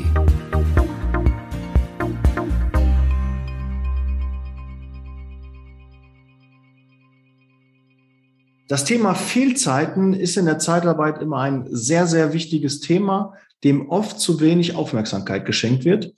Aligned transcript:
Das 8.67 8.85
Thema 8.85 9.15
Fehlzeiten 9.15 10.13
ist 10.13 10.37
in 10.37 10.47
der 10.47 10.59
Zeitarbeit 10.59 11.23
immer 11.23 11.43
ein 11.43 11.69
sehr, 11.71 12.09
sehr 12.09 12.33
wichtiges 12.33 12.81
Thema, 12.81 13.35
dem 13.63 13.89
oft 13.91 14.19
zu 14.19 14.41
wenig 14.41 14.75
Aufmerksamkeit 14.75 15.47
geschenkt 15.47 15.85
wird. 15.85 16.13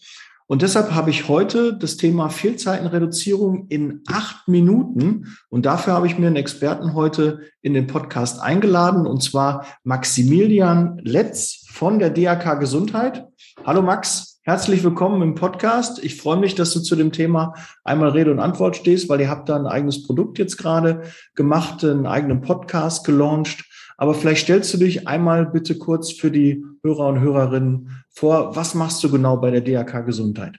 Und 0.46 0.60
deshalb 0.60 0.92
habe 0.92 1.08
ich 1.08 1.28
heute 1.28 1.74
das 1.74 1.96
Thema 1.96 2.28
Fehlzeitenreduzierung 2.28 3.66
in 3.68 4.02
acht 4.06 4.46
Minuten. 4.46 5.34
Und 5.48 5.64
dafür 5.64 5.94
habe 5.94 6.06
ich 6.06 6.18
mir 6.18 6.26
einen 6.26 6.36
Experten 6.36 6.92
heute 6.92 7.40
in 7.62 7.72
den 7.72 7.86
Podcast 7.86 8.42
eingeladen, 8.42 9.06
und 9.06 9.22
zwar 9.22 9.64
Maximilian 9.84 10.98
Letz 11.02 11.64
von 11.70 11.98
der 11.98 12.10
DAK 12.10 12.60
Gesundheit. 12.60 13.26
Hallo 13.64 13.80
Max. 13.80 14.38
Herzlich 14.42 14.84
willkommen 14.84 15.22
im 15.22 15.34
Podcast. 15.34 16.04
Ich 16.04 16.20
freue 16.20 16.36
mich, 16.36 16.54
dass 16.54 16.74
du 16.74 16.80
zu 16.80 16.94
dem 16.94 17.12
Thema 17.12 17.54
einmal 17.82 18.10
Rede 18.10 18.30
und 18.30 18.40
Antwort 18.40 18.76
stehst, 18.76 19.08
weil 19.08 19.22
ihr 19.22 19.30
habt 19.30 19.48
da 19.48 19.56
ein 19.56 19.66
eigenes 19.66 20.02
Produkt 20.02 20.38
jetzt 20.38 20.58
gerade 20.58 21.04
gemacht, 21.34 21.82
einen 21.82 22.06
eigenen 22.06 22.42
Podcast 22.42 23.06
gelauncht. 23.06 23.64
Aber 23.96 24.14
vielleicht 24.14 24.42
stellst 24.42 24.72
du 24.74 24.78
dich 24.78 25.06
einmal 25.06 25.46
bitte 25.46 25.78
kurz 25.78 26.12
für 26.12 26.30
die 26.30 26.64
Hörer 26.82 27.08
und 27.08 27.20
Hörerinnen 27.20 28.04
vor. 28.10 28.56
Was 28.56 28.74
machst 28.74 29.02
du 29.04 29.10
genau 29.10 29.36
bei 29.36 29.50
der 29.50 29.60
DAK 29.60 30.04
Gesundheit? 30.04 30.56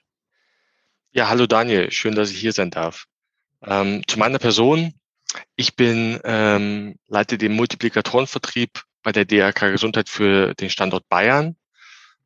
Ja, 1.12 1.30
hallo 1.30 1.46
Daniel, 1.46 1.92
schön, 1.92 2.16
dass 2.16 2.32
ich 2.32 2.38
hier 2.38 2.54
sein 2.54 2.72
darf. 2.72 3.06
Ähm, 3.64 4.04
zu 4.08 4.20
meiner 4.20 4.40
Person. 4.40 4.94
Ich 5.56 5.76
bin 5.76 6.20
ähm, 6.24 6.96
leite 7.08 7.38
den 7.38 7.54
Multiplikatorenvertrieb 7.54 8.84
bei 9.04 9.12
der 9.12 9.26
DAK 9.26 9.72
Gesundheit 9.72 10.10
für 10.10 10.54
den 10.56 10.70
Standort 10.70 11.08
Bayern. 11.10 11.56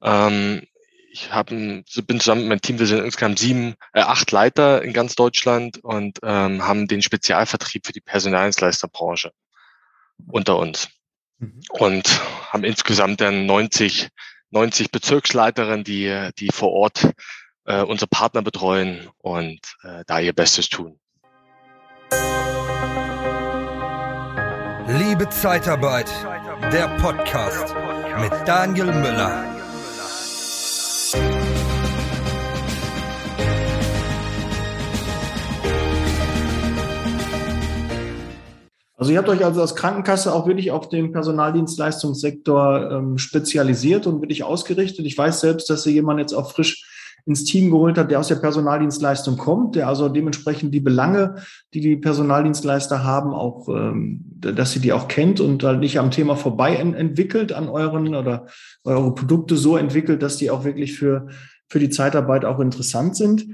Ähm, 0.02 0.64
ich 1.12 1.34
hab, 1.34 1.48
bin 1.48 1.84
zusammen 1.86 2.42
mit 2.42 2.50
meinem 2.50 2.62
Team, 2.62 2.80
wir 2.80 2.86
sind 2.86 3.04
insgesamt 3.04 3.40
sieben, 3.40 3.74
äh, 3.94 4.02
acht 4.02 4.32
Leiter 4.32 4.84
in 4.84 4.94
ganz 4.94 5.16
Deutschland 5.16 5.84
und 5.84 6.20
ähm, 6.24 6.66
haben 6.66 6.88
den 6.88 7.02
Spezialvertrieb 7.02 7.86
für 7.86 7.94
die 7.94 8.02
Personaldienstleisterbranche 8.02 9.32
unter 10.28 10.58
uns. 10.58 10.88
Mhm. 11.40 11.62
Und 11.70 12.22
haben 12.52 12.64
insgesamt 12.64 13.22
dann 13.22 13.46
90, 13.46 14.10
90 14.52 14.92
Bezirksleiterinnen, 14.92 15.84
die, 15.84 16.30
die 16.38 16.50
vor 16.52 16.72
Ort 16.72 17.10
äh, 17.66 17.82
unsere 17.82 18.08
Partner 18.08 18.42
betreuen 18.42 19.10
und 19.20 19.60
äh, 19.84 20.04
da 20.08 20.20
ihr 20.20 20.34
Bestes 20.34 20.70
tun. 20.70 21.00
Liebe 24.88 25.30
Zeitarbeit, 25.30 26.10
der 26.72 26.88
Podcast 26.98 27.76
mit 28.20 28.32
Daniel 28.48 28.88
Müller. 28.88 29.49
Also 39.00 39.14
ihr 39.14 39.18
habt 39.18 39.30
euch 39.30 39.46
also 39.46 39.62
als 39.62 39.76
Krankenkasse 39.76 40.34
auch 40.34 40.46
wirklich 40.46 40.72
auf 40.72 40.90
den 40.90 41.14
Personaldienstleistungssektor 41.14 42.92
ähm, 42.92 43.18
spezialisiert 43.18 44.06
und 44.08 44.22
wirklich 44.22 44.44
ausgerichtet. 44.44 45.06
Ich 45.06 45.18
weiß 45.18 45.40
selbst, 45.40 45.70
dass 45.70 45.86
ihr 45.86 45.94
jemanden 45.94 46.20
jetzt 46.20 46.34
auch 46.34 46.52
frisch 46.52 46.86
ins 47.26 47.46
Team 47.46 47.72
geholt 47.72 47.98
hat, 47.98 48.12
der 48.12 48.20
aus 48.20 48.28
der 48.28 48.36
Personaldienstleistung 48.36 49.38
kommt, 49.38 49.76
der 49.78 49.88
also 49.88 50.10
dementsprechend 50.10 50.74
die 50.74 50.82
Belange, 50.82 51.36
die 51.74 51.80
die 51.80 51.96
Personaldienstleister 51.96 53.06
haben, 53.06 53.34
auch, 53.34 53.70
ähm, 53.70 54.20
dass 54.36 54.74
sie 54.74 54.82
die 54.82 54.92
auch 54.92 55.08
kennt 55.08 55.40
und 55.40 55.64
halt 55.64 55.80
nicht 55.80 55.98
am 55.98 56.12
Thema 56.12 56.36
vorbei 56.36 56.76
entwickelt 56.76 57.54
an 57.54 57.70
euren 57.70 58.14
oder 58.16 58.48
eure 58.84 59.16
Produkte 59.16 59.56
so 59.56 59.78
entwickelt, 59.78 60.22
dass 60.22 60.36
die 60.36 60.52
auch 60.52 60.66
wirklich 60.66 60.98
für, 60.98 61.28
für 61.70 61.80
die 61.80 61.90
Zeitarbeit 61.90 62.44
auch 62.44 62.60
interessant 62.60 63.16
sind. 63.16 63.48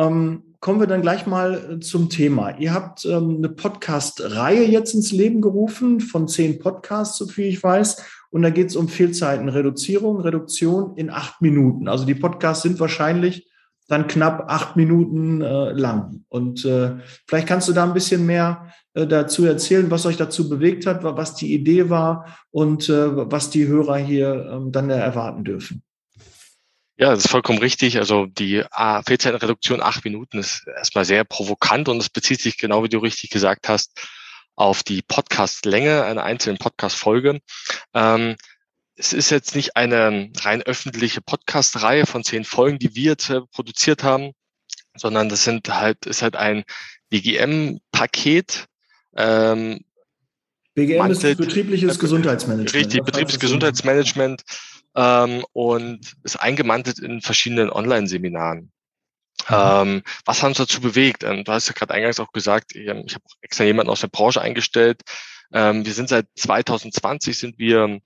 Ähm, 0.00 0.54
kommen 0.60 0.80
wir 0.80 0.86
dann 0.86 1.02
gleich 1.02 1.26
mal 1.26 1.74
äh, 1.74 1.80
zum 1.80 2.08
Thema. 2.08 2.58
Ihr 2.58 2.72
habt 2.72 3.04
ähm, 3.04 3.36
eine 3.36 3.50
Podcast-Reihe 3.50 4.64
jetzt 4.64 4.94
ins 4.94 5.12
Leben 5.12 5.42
gerufen 5.42 6.00
von 6.00 6.26
zehn 6.26 6.58
Podcasts, 6.58 7.18
so 7.18 7.26
viel 7.26 7.46
ich 7.46 7.62
weiß. 7.62 8.02
Und 8.30 8.42
da 8.42 8.50
geht 8.50 8.68
es 8.68 8.76
um 8.76 8.88
Fehlzeitenreduzierung, 8.88 10.20
Reduktion 10.20 10.96
in 10.96 11.10
acht 11.10 11.42
Minuten. 11.42 11.86
Also 11.86 12.06
die 12.06 12.14
Podcasts 12.14 12.62
sind 12.62 12.80
wahrscheinlich 12.80 13.46
dann 13.88 14.06
knapp 14.06 14.44
acht 14.48 14.76
Minuten 14.76 15.42
äh, 15.42 15.72
lang. 15.72 16.24
Und 16.28 16.64
äh, 16.64 16.92
vielleicht 17.26 17.48
kannst 17.48 17.68
du 17.68 17.72
da 17.72 17.84
ein 17.84 17.92
bisschen 17.92 18.24
mehr 18.24 18.68
äh, 18.94 19.06
dazu 19.06 19.44
erzählen, 19.44 19.90
was 19.90 20.06
euch 20.06 20.16
dazu 20.16 20.48
bewegt 20.48 20.86
hat, 20.86 21.02
was 21.02 21.34
die 21.34 21.52
Idee 21.52 21.90
war 21.90 22.38
und 22.52 22.88
äh, 22.88 23.30
was 23.30 23.50
die 23.50 23.66
Hörer 23.66 23.96
hier 23.96 24.48
ähm, 24.50 24.72
dann 24.72 24.88
erwarten 24.88 25.44
dürfen. 25.44 25.82
Ja, 27.00 27.12
das 27.12 27.24
ist 27.24 27.30
vollkommen 27.30 27.60
richtig. 27.60 27.96
Also 27.96 28.26
die 28.26 28.62
Fehlzeitenreduktion 29.06 29.80
acht 29.80 30.04
Minuten 30.04 30.36
ist 30.36 30.66
erstmal 30.66 31.06
sehr 31.06 31.24
provokant 31.24 31.88
und 31.88 31.96
es 31.96 32.10
bezieht 32.10 32.42
sich 32.42 32.58
genau, 32.58 32.84
wie 32.84 32.90
du 32.90 32.98
richtig 32.98 33.30
gesagt 33.30 33.70
hast, 33.70 33.98
auf 34.54 34.82
die 34.82 35.00
Podcast-Länge 35.00 36.04
einer 36.04 36.24
einzelnen 36.24 36.58
Podcast-Folge. 36.58 37.40
Ähm, 37.94 38.36
es 38.96 39.14
ist 39.14 39.30
jetzt 39.30 39.54
nicht 39.54 39.76
eine 39.76 40.30
rein 40.40 40.60
öffentliche 40.60 41.22
Podcast-Reihe 41.22 42.04
von 42.04 42.22
zehn 42.22 42.44
Folgen, 42.44 42.78
die 42.78 42.94
wir 42.94 43.12
jetzt 43.12 43.30
äh, 43.30 43.40
produziert 43.50 44.04
haben, 44.04 44.32
sondern 44.94 45.30
das 45.30 45.44
sind 45.44 45.70
halt, 45.70 46.04
ist 46.04 46.20
halt 46.20 46.36
ein 46.36 46.64
BGM-Paket. 47.08 48.66
Ähm, 49.16 49.80
BGM 50.74 51.10
ist 51.12 51.22
betriebliches 51.22 51.98
Gesundheitsmanagement. 51.98 52.74
Richtig, 52.74 53.02
betriebliches 53.04 53.40
Gesundheitsmanagement 53.40 54.42
ähm, 54.96 55.44
und 55.52 56.16
ist 56.24 56.36
eingemandelt 56.36 56.98
in 56.98 57.20
verschiedenen 57.20 57.70
Online-Seminaren. 57.70 58.72
Mhm. 59.48 59.54
Ähm, 59.54 60.02
was 60.24 60.42
hat 60.42 60.48
uns 60.48 60.58
dazu 60.58 60.80
bewegt? 60.80 61.24
Ähm, 61.24 61.44
du 61.44 61.52
hast 61.52 61.68
ja 61.68 61.74
gerade 61.74 61.94
eingangs 61.94 62.20
auch 62.20 62.32
gesagt, 62.32 62.74
ich, 62.74 62.86
ich 62.86 63.14
habe 63.14 63.24
extra 63.40 63.64
jemanden 63.64 63.90
aus 63.90 64.00
der 64.00 64.08
Branche 64.08 64.40
eingestellt. 64.40 65.02
Ähm, 65.52 65.84
wir 65.84 65.92
sind 65.92 66.08
seit 66.08 66.26
2020 66.36 67.38
sind 67.38 67.58
wir 67.58 68.00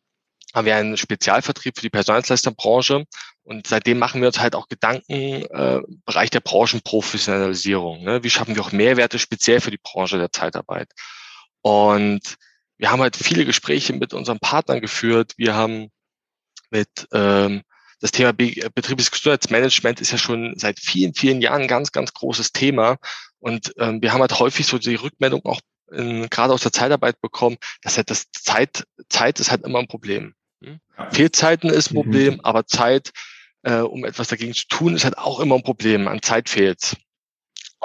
haben 0.55 0.67
wir 0.67 0.77
einen 0.77 0.97
Spezialvertrieb 0.97 1.75
für 1.77 1.83
die 1.83 1.91
Personaldienstleisterbranche 1.91 3.05
und 3.43 3.67
seitdem 3.67 3.99
machen 3.99 4.21
wir 4.21 4.28
uns 4.28 4.39
halt 4.39 4.55
auch 4.55 4.69
Gedanken 4.69 5.12
äh, 5.12 5.78
im 5.78 6.03
Bereich 6.06 6.31
der 6.31 6.41
Branchenprofessionalisierung. 6.41 8.05
Ne? 8.05 8.23
Wie 8.23 8.31
schaffen 8.31 8.55
wir 8.55 8.62
auch 8.62 8.71
Mehrwerte 8.71 9.19
speziell 9.19 9.61
für 9.61 9.73
die 9.73 9.81
Branche 9.83 10.17
der 10.17 10.31
Zeitarbeit? 10.31 10.89
Und 11.61 12.37
wir 12.78 12.91
haben 12.91 13.03
halt 13.03 13.17
viele 13.17 13.44
Gespräche 13.44 13.93
mit 13.93 14.15
unseren 14.15 14.39
Partnern 14.39 14.81
geführt. 14.81 15.33
Wir 15.37 15.55
haben 15.55 15.91
mit 16.75 17.07
ähm, 17.12 17.62
das 18.01 18.11
Thema 18.11 18.33
Be 18.33 18.53
betriebliches 18.75 19.12
Gesundheitsmanagement 19.12 20.01
ist 20.01 20.11
ja 20.11 20.19
schon 20.19 20.55
seit 20.59 20.81
vielen, 20.81 21.15
vielen 21.15 21.41
Jahren 21.41 21.62
ein 21.62 21.69
ganz, 21.69 21.93
ganz 21.93 22.12
großes 22.12 22.53
Thema. 22.53 22.99
Und 23.39 23.73
ähm, 23.79 24.03
wir 24.03 24.12
haben 24.12 24.21
halt 24.21 24.39
häufig 24.39 24.67
so 24.67 24.77
die 24.77 24.97
Rückmeldung 24.97 25.45
auch 25.47 25.61
in, 25.93 26.29
gerade 26.29 26.53
aus 26.53 26.62
der 26.62 26.73
Zeitarbeit 26.73 27.21
bekommen, 27.21 27.57
dass 27.83 27.97
halt 27.97 28.11
das 28.11 28.27
Zeit, 28.33 28.85
Zeit 29.09 29.39
ist 29.41 29.51
halt 29.51 29.65
immer 29.65 29.79
ein 29.79 29.87
Problem. 29.87 30.35
Hm? 30.62 30.81
Fehlzeiten 31.12 31.71
ist 31.71 31.91
ein 31.91 31.95
mhm. 31.95 32.03
Problem, 32.03 32.35
mhm. 32.35 32.41
aber 32.41 32.67
Zeit, 32.67 33.12
äh, 33.62 33.79
um 33.79 34.05
etwas 34.05 34.29
dagegen 34.29 34.53
zu 34.53 34.67
tun, 34.69 34.97
ist 34.97 35.05
halt 35.05 35.17
auch 35.17 35.41
immer 35.41 35.55
ein 35.55 35.62
Problem. 35.62 36.09
An 36.09 36.23
Zeit 36.23 36.49
fehlt 36.49 36.97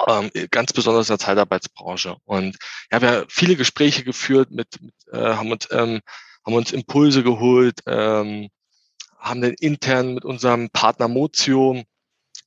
ähm, 0.08 0.30
ganz 0.50 0.72
besonders 0.72 1.08
in 1.08 1.12
der 1.12 1.18
Zeitarbeitsbranche. 1.20 2.16
Und 2.24 2.58
ja, 2.90 3.00
wir 3.00 3.10
haben 3.10 3.26
viele 3.28 3.54
Gespräche 3.54 4.02
geführt 4.02 4.50
mit, 4.50 4.68
mit 4.80 4.94
äh, 5.12 5.34
haben 5.34 5.52
uns 5.52 5.68
ähm, 5.70 6.00
haben 6.44 6.54
uns 6.54 6.72
Impulse 6.72 7.22
geholt, 7.22 7.80
ähm, 7.86 8.48
haben 9.20 9.40
dann 9.40 9.54
intern 9.60 10.14
mit 10.14 10.24
unserem 10.24 10.70
Partner 10.70 11.08
Motio 11.08 11.84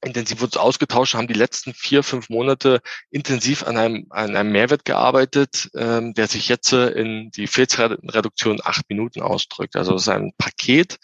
intensiv 0.04 0.42
uns 0.42 0.58
ausgetauscht, 0.58 1.14
haben 1.14 1.28
die 1.28 1.34
letzten 1.34 1.74
vier, 1.74 2.04
fünf 2.04 2.30
Monate 2.30 2.82
intensiv 3.10 3.64
an 3.64 3.78
einem, 3.78 4.08
an 4.10 4.36
einem 4.36 4.52
Mehrwert 4.52 4.86
gearbeitet, 4.86 5.70
ähm, 5.76 6.14
der 6.14 6.28
sich 6.28 6.50
jetzt 6.50 6.74
in 6.74 7.32
die 7.32 7.48
Filzreduktion 7.48 8.60
acht 8.64 8.90
Minuten 8.90 9.22
ausdrückt. 9.22 9.76
Also 9.76 9.94
das 9.94 10.04
ist 10.04 10.10
ein 10.10 10.34
Paket. 10.38 10.98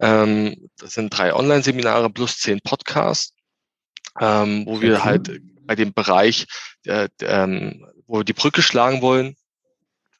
Ähm, 0.00 0.70
das 0.78 0.94
sind 0.94 1.10
drei 1.10 1.34
Online-Seminare 1.34 2.10
plus 2.10 2.38
zehn 2.38 2.60
Podcasts, 2.60 3.34
ähm, 4.20 4.64
wo 4.66 4.80
wir 4.80 5.04
halt 5.04 5.40
bei 5.62 5.74
dem 5.74 5.92
Bereich, 5.92 6.46
äh, 6.84 7.08
ähm, 7.22 7.86
wo 8.06 8.18
wir 8.18 8.24
die 8.24 8.32
Brücke 8.32 8.62
schlagen 8.62 9.02
wollen. 9.02 9.36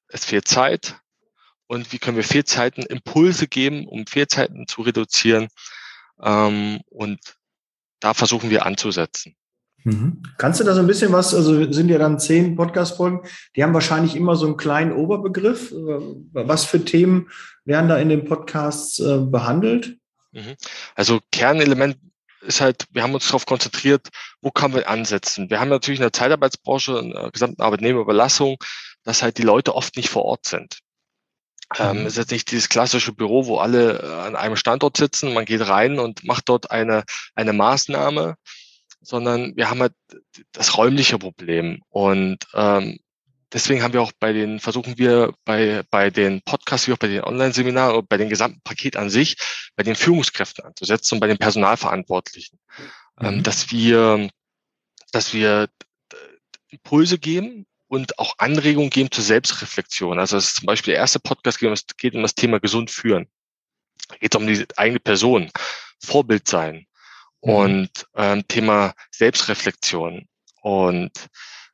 Es 0.09 0.25
fehlt 0.25 0.49
Zeit, 0.49 0.97
und 1.69 1.93
wie 1.93 1.99
können 1.99 2.17
wir 2.17 2.25
Fehlzeiten 2.25 2.83
Impulse 2.83 3.47
geben, 3.47 3.87
um 3.87 4.07
Fehlzeiten 4.07 4.67
zu 4.67 4.83
reduzieren. 4.83 5.49
Ähm, 6.21 6.81
und 6.91 7.21
da 8.01 8.15
versuchen 8.15 8.51
wir 8.51 8.67
anzusetzen. 8.67 9.37
Mhm. 9.85 10.23
Kannst 10.39 10.59
du 10.59 10.65
da 10.65 10.75
so 10.75 10.81
ein 10.81 10.87
bisschen 10.87 11.13
was, 11.13 11.35
also 11.35 11.71
sind 11.73 11.89
ja 11.89 11.99
dann 11.99 12.19
zehn 12.19 12.57
Podcast-Folgen, 12.57 13.21
die 13.55 13.63
haben 13.63 13.75
wahrscheinlich 13.75 14.17
immer 14.17 14.35
so 14.35 14.47
einen 14.47 14.57
kleinen 14.57 14.93
Oberbegriff. 14.93 15.73
Was 16.33 16.65
für 16.65 16.85
Themen 16.85 17.31
werden 17.65 17.89
da 17.89 17.99
in 17.99 18.09
den 18.09 18.25
Podcasts 18.25 18.99
äh, 18.99 19.19
behandelt? 19.19 19.99
Mhm. 20.33 20.57
Also 20.95 21.21
Kernelement 21.31 21.99
ist 22.41 22.61
halt, 22.61 22.87
wir 22.93 23.03
haben 23.03 23.15
uns 23.15 23.27
darauf 23.27 23.47
konzentriert, 23.47 24.09
wo 24.41 24.51
kann 24.51 24.73
wir 24.75 24.89
ansetzen. 24.89 25.51
Wir 25.51 25.61
haben 25.61 25.69
natürlich 25.69 26.01
in 26.01 26.05
der 26.05 26.13
Zeitarbeitsbranche, 26.13 26.99
in 26.99 27.11
der 27.11 27.31
gesamten 27.31 27.61
Arbeitnehmerüberlassung, 27.61 28.57
dass 29.05 29.23
halt 29.23 29.39
die 29.39 29.43
Leute 29.43 29.75
oft 29.75 29.97
nicht 29.97 30.09
vor 30.09 30.25
Ort 30.25 30.47
sind. 30.47 30.79
Ähm, 31.77 32.01
mhm. 32.01 32.07
es 32.07 32.15
ist 32.15 32.19
jetzt 32.19 32.31
nicht 32.31 32.51
dieses 32.51 32.69
klassische 32.69 33.13
Büro, 33.13 33.47
wo 33.47 33.59
alle 33.59 34.01
äh, 34.01 34.27
an 34.27 34.37
einem 34.37 34.57
Standort 34.57 34.97
sitzen, 34.97 35.35
man 35.35 35.45
geht 35.45 35.67
rein 35.69 35.99
und 35.99 36.25
macht 36.25 36.49
dort 36.49 36.71
eine, 36.71 37.05
eine 37.35 37.53
Maßnahme, 37.53 38.37
sondern 39.01 39.57
wir 39.57 39.69
haben 39.69 39.81
halt 39.81 39.93
das 40.53 40.77
räumliche 40.79 41.19
Problem. 41.19 41.83
Und 41.91 42.39
ähm, 42.55 42.99
deswegen 43.53 43.83
haben 43.83 43.93
wir 43.93 44.03
auch 44.03 44.13
bei 44.19 44.33
den, 44.33 44.61
versuchen 44.61 44.99
wir 44.99 45.35
bei, 45.45 45.83
bei 45.91 46.11
den 46.11 46.41
Podcasts 46.43 46.89
wie 46.89 46.93
auch 46.93 46.99
bei 46.99 47.09
den 47.09 47.23
Online-Seminaren, 47.23 48.07
bei 48.09 48.17
dem 48.17 48.31
gesamten 48.31 48.61
Paket 48.63 48.97
an 48.97 49.11
sich, 49.11 49.37
bei 49.77 49.83
den 49.83 49.95
Führungskräften 49.95 50.65
anzusetzen 50.65 51.17
und 51.17 51.21
bei 51.21 51.27
den 51.27 51.39
Personalverantwortlichen, 51.39 52.59
ähm, 53.21 53.37
mhm. 53.37 53.43
dass 53.43 53.71
wir, 53.71 54.29
dass 55.13 55.35
wir 55.35 55.69
Impulse 56.71 57.19
geben 57.19 57.67
und 57.89 58.19
auch 58.19 58.35
Anregungen 58.39 58.91
geben 58.91 59.11
zur 59.11 59.25
Selbstreflexion. 59.25 60.19
Also 60.19 60.37
es 60.37 60.49
ist 60.49 60.57
zum 60.57 60.67
Beispiel 60.67 60.93
der 60.93 61.01
erste 61.01 61.21
Podcast 61.21 61.59
geht 61.59 61.69
um 61.69 61.73
das, 61.75 61.87
geht 61.97 62.15
um 62.15 62.23
das 62.23 62.35
Thema 62.35 62.61
gesund 62.61 62.91
führen. 62.91 63.27
Geht 64.21 64.37
um 64.37 64.47
die 64.47 64.65
eigene 64.77 65.01
Person, 65.01 65.51
Vorbild 66.03 66.47
sein 66.47 66.87
mhm. 67.43 67.53
und 67.53 68.07
ähm, 68.15 68.47
Thema 68.47 68.95
Selbstreflexion. 69.11 70.29
Und 70.63 71.13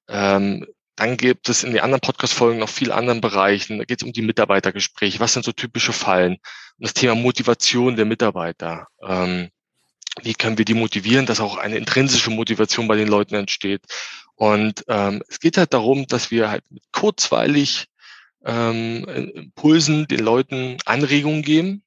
ähm, 0.09 0.67
dann 0.97 1.17
gibt 1.17 1.49
es 1.49 1.65
in 1.65 1.73
den 1.73 1.81
anderen 1.81 2.01
Podcast-Folgen 2.01 2.61
noch 2.61 2.69
viele 2.69 2.95
anderen 2.95 3.21
Bereichen. 3.21 3.79
Da 3.79 3.85
geht 3.85 4.01
es 4.01 4.07
um 4.07 4.13
die 4.13 4.23
Mitarbeitergespräche. 4.23 5.19
Was 5.19 5.33
sind 5.33 5.45
so 5.45 5.53
typische 5.53 5.93
Fallen? 5.93 6.35
Und 6.35 6.41
das 6.79 6.95
Thema 6.95 7.17
Motivation 7.17 7.97
der 7.97 8.05
Mitarbeiter. 8.05 8.87
Ähm, 9.03 9.51
wie 10.23 10.35
können 10.35 10.59
wir 10.59 10.65
die 10.65 10.75
motivieren, 10.75 11.27
dass 11.27 11.41
auch 11.41 11.57
eine 11.57 11.77
intrinsische 11.77 12.31
Motivation 12.31 12.87
bei 12.87 12.95
den 12.95 13.09
Leuten 13.09 13.35
entsteht? 13.35 13.83
Und 14.37 14.85
ähm, 14.89 15.23
es 15.29 15.39
geht 15.41 15.57
halt 15.57 15.73
darum, 15.73 16.07
dass 16.07 16.31
wir 16.31 16.51
halt 16.51 16.65
kurzweilig 16.93 17.87
ähm, 18.45 19.05
Impulsen 19.07 20.07
den 20.09 20.21
Leuten 20.21 20.79
Anregungen 20.85 21.43
geben, 21.43 21.83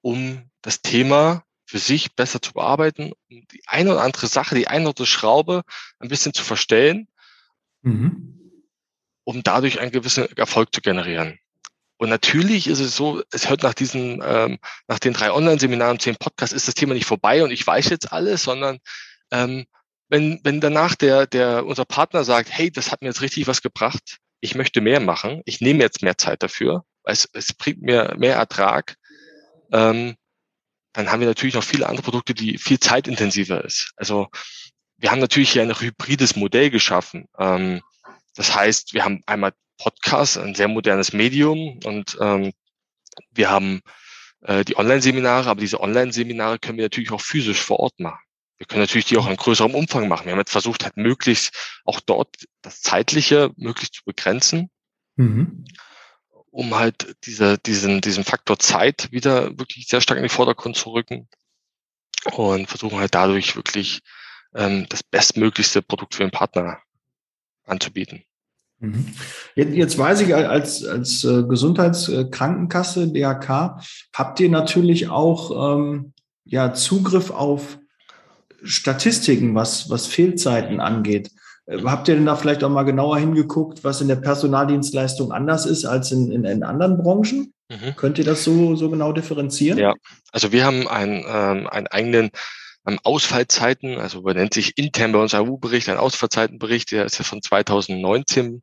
um 0.00 0.50
das 0.62 0.82
Thema 0.82 1.44
für 1.66 1.78
sich 1.78 2.14
besser 2.14 2.40
zu 2.40 2.52
bearbeiten, 2.52 3.12
um 3.30 3.44
die 3.52 3.62
eine 3.66 3.92
oder 3.92 4.02
andere 4.02 4.26
Sache, 4.26 4.54
die 4.54 4.68
eine 4.68 4.82
oder 4.82 4.90
andere 4.90 5.06
Schraube 5.06 5.62
ein 5.98 6.08
bisschen 6.08 6.34
zu 6.34 6.44
verstellen 6.44 7.08
mhm. 7.84 8.40
um 9.24 9.42
dadurch 9.42 9.80
einen 9.80 9.92
gewissen 9.92 10.26
Erfolg 10.36 10.74
zu 10.74 10.80
generieren. 10.80 11.38
Und 11.96 12.08
natürlich 12.08 12.66
ist 12.66 12.80
es 12.80 12.96
so, 12.96 13.22
es 13.30 13.48
hört 13.48 13.62
nach 13.62 13.74
diesen, 13.74 14.20
ähm, 14.24 14.58
nach 14.88 14.98
den 14.98 15.12
drei 15.12 15.30
Online-Seminaren, 15.30 16.00
zehn 16.00 16.16
Podcasts, 16.16 16.54
ist 16.54 16.66
das 16.66 16.74
Thema 16.74 16.94
nicht 16.94 17.06
vorbei 17.06 17.44
und 17.44 17.52
ich 17.52 17.64
weiß 17.64 17.88
jetzt 17.88 18.12
alles, 18.12 18.42
sondern 18.42 18.78
ähm, 19.30 19.66
wenn, 20.14 20.38
wenn 20.44 20.60
danach 20.60 20.94
der, 20.94 21.26
der, 21.26 21.66
unser 21.66 21.84
Partner 21.84 22.22
sagt, 22.22 22.48
hey, 22.48 22.70
das 22.70 22.92
hat 22.92 23.02
mir 23.02 23.08
jetzt 23.08 23.20
richtig 23.20 23.48
was 23.48 23.62
gebracht, 23.62 24.18
ich 24.38 24.54
möchte 24.54 24.80
mehr 24.80 25.00
machen, 25.00 25.42
ich 25.44 25.60
nehme 25.60 25.80
jetzt 25.80 26.02
mehr 26.02 26.16
Zeit 26.16 26.40
dafür, 26.44 26.84
es, 27.02 27.28
es 27.32 27.52
bringt 27.52 27.82
mir 27.82 28.14
mehr 28.16 28.36
Ertrag, 28.36 28.94
ähm, 29.72 30.14
dann 30.92 31.10
haben 31.10 31.18
wir 31.18 31.26
natürlich 31.26 31.56
noch 31.56 31.64
viele 31.64 31.88
andere 31.88 32.04
Produkte, 32.04 32.32
die 32.32 32.58
viel 32.58 32.78
zeitintensiver 32.78 33.64
ist. 33.64 33.90
Also 33.96 34.28
wir 34.98 35.10
haben 35.10 35.18
natürlich 35.18 35.50
hier 35.50 35.62
ein 35.62 35.80
hybrides 35.80 36.36
Modell 36.36 36.70
geschaffen. 36.70 37.26
Ähm, 37.36 37.80
das 38.36 38.54
heißt, 38.54 38.94
wir 38.94 39.04
haben 39.04 39.20
einmal 39.26 39.52
Podcast, 39.78 40.38
ein 40.38 40.54
sehr 40.54 40.68
modernes 40.68 41.12
Medium 41.12 41.80
und 41.84 42.16
ähm, 42.20 42.52
wir 43.32 43.50
haben 43.50 43.80
äh, 44.42 44.64
die 44.64 44.76
Online-Seminare, 44.76 45.50
aber 45.50 45.60
diese 45.60 45.80
Online-Seminare 45.80 46.60
können 46.60 46.78
wir 46.78 46.84
natürlich 46.84 47.10
auch 47.10 47.20
physisch 47.20 47.60
vor 47.60 47.80
Ort 47.80 47.98
machen. 47.98 48.23
Wir 48.58 48.66
können 48.66 48.82
natürlich 48.82 49.06
die 49.06 49.16
auch 49.16 49.28
in 49.28 49.36
größerem 49.36 49.74
Umfang 49.74 50.08
machen. 50.08 50.26
Wir 50.26 50.32
haben 50.32 50.38
jetzt 50.38 50.52
versucht, 50.52 50.84
halt 50.84 50.96
möglichst 50.96 51.80
auch 51.84 52.00
dort 52.00 52.28
das 52.62 52.80
Zeitliche 52.80 53.50
möglichst 53.56 53.94
zu 53.94 54.02
begrenzen, 54.04 54.70
mhm. 55.16 55.64
um 56.50 56.74
halt 56.74 57.16
diese, 57.24 57.58
diesen, 57.58 58.00
diesen 58.00 58.24
Faktor 58.24 58.58
Zeit 58.58 59.10
wieder 59.10 59.58
wirklich 59.58 59.88
sehr 59.88 60.00
stark 60.00 60.18
in 60.18 60.24
den 60.24 60.30
Vordergrund 60.30 60.76
zu 60.76 60.90
rücken 60.90 61.28
und 62.32 62.68
versuchen 62.68 62.98
halt 62.98 63.14
dadurch 63.14 63.56
wirklich 63.56 64.02
ähm, 64.54 64.86
das 64.88 65.02
bestmöglichste 65.02 65.82
Produkt 65.82 66.14
für 66.14 66.22
den 66.22 66.30
Partner 66.30 66.78
anzubieten. 67.66 68.24
Mhm. 68.78 69.14
Jetzt, 69.54 69.98
weiß 69.98 70.20
ich, 70.20 70.34
als, 70.34 70.84
als 70.84 71.24
äh, 71.24 71.42
Gesundheitskrankenkasse, 71.44 73.08
DRK, 73.08 73.80
habt 74.12 74.40
ihr 74.40 74.48
natürlich 74.48 75.08
auch 75.08 75.76
ähm, 75.76 76.12
ja, 76.44 76.72
Zugriff 76.74 77.30
auf 77.30 77.78
Statistiken, 78.64 79.54
was, 79.54 79.90
was 79.90 80.06
Fehlzeiten 80.06 80.80
angeht. 80.80 81.30
Äh, 81.66 81.82
habt 81.84 82.08
ihr 82.08 82.14
denn 82.14 82.26
da 82.26 82.36
vielleicht 82.36 82.64
auch 82.64 82.70
mal 82.70 82.82
genauer 82.84 83.18
hingeguckt, 83.18 83.84
was 83.84 84.00
in 84.00 84.08
der 84.08 84.16
Personaldienstleistung 84.16 85.32
anders 85.32 85.66
ist 85.66 85.84
als 85.84 86.12
in, 86.12 86.30
in, 86.30 86.44
in 86.44 86.62
anderen 86.62 86.98
Branchen? 86.98 87.52
Mhm. 87.68 87.96
Könnt 87.96 88.18
ihr 88.18 88.24
das 88.24 88.44
so, 88.44 88.76
so 88.76 88.90
genau 88.90 89.12
differenzieren? 89.12 89.78
Ja, 89.78 89.94
also 90.32 90.52
wir 90.52 90.64
haben 90.64 90.88
einen, 90.88 91.24
ähm, 91.26 91.66
einen 91.68 91.86
eigenen 91.86 92.30
ähm, 92.86 92.98
Ausfallzeiten, 93.02 93.98
also 93.98 94.22
benennt 94.22 94.54
sich 94.54 94.76
intern 94.76 95.12
bei 95.12 95.18
uns 95.18 95.34
AU-Bericht, 95.34 95.88
ein 95.88 95.96
Ausfallzeitenbericht, 95.96 96.92
der 96.92 97.06
ist 97.06 97.18
ja 97.18 97.24
von 97.24 97.40
2019, 97.40 98.62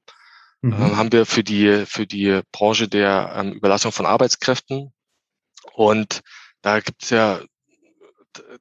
mhm. 0.62 0.74
ähm, 0.74 0.98
haben 0.98 1.12
wir 1.12 1.26
für 1.26 1.44
die, 1.44 1.86
für 1.88 2.06
die 2.06 2.42
Branche 2.52 2.88
der 2.88 3.34
ähm, 3.36 3.54
Überlassung 3.54 3.92
von 3.92 4.06
Arbeitskräften. 4.06 4.94
Und 5.74 6.22
da 6.62 6.80
gibt's 6.80 7.10
ja, 7.10 7.40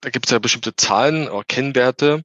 da 0.00 0.10
gibt's 0.10 0.30
ja 0.30 0.38
bestimmte 0.38 0.74
Zahlen 0.76 1.28
oder 1.28 1.44
Kennwerte 1.44 2.22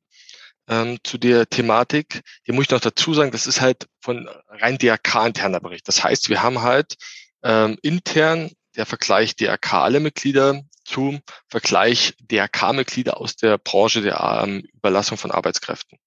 ähm, 0.68 0.98
zu 1.04 1.18
der 1.18 1.50
Thematik. 1.50 2.22
Hier 2.44 2.54
muss 2.54 2.66
ich 2.66 2.72
noch 2.72 2.80
dazu 2.80 3.14
sagen, 3.14 3.32
das 3.32 3.48
ist 3.48 3.62
halt 3.62 3.88
von 4.02 4.28
rein 4.50 4.78
DRK-interner 4.78 5.60
Bericht. 5.60 5.88
Das 5.88 6.04
heißt, 6.04 6.30
wir 6.30 6.42
haben 6.42 6.62
halt 6.62 6.96
ähm, 7.44 7.78
intern 7.82 8.52
der 8.76 8.86
Vergleich 8.86 9.36
DRK 9.36 9.74
alle 9.74 10.00
Mitglieder 10.00 10.62
zum 10.84 11.22
Vergleich 11.48 12.14
DRK-Mitglieder 12.20 13.18
aus 13.18 13.36
der 13.36 13.58
Branche 13.58 14.02
der 14.02 14.44
ähm, 14.44 14.64
Überlassung 14.74 15.18
von 15.18 15.32
Arbeitskräften. 15.32 15.98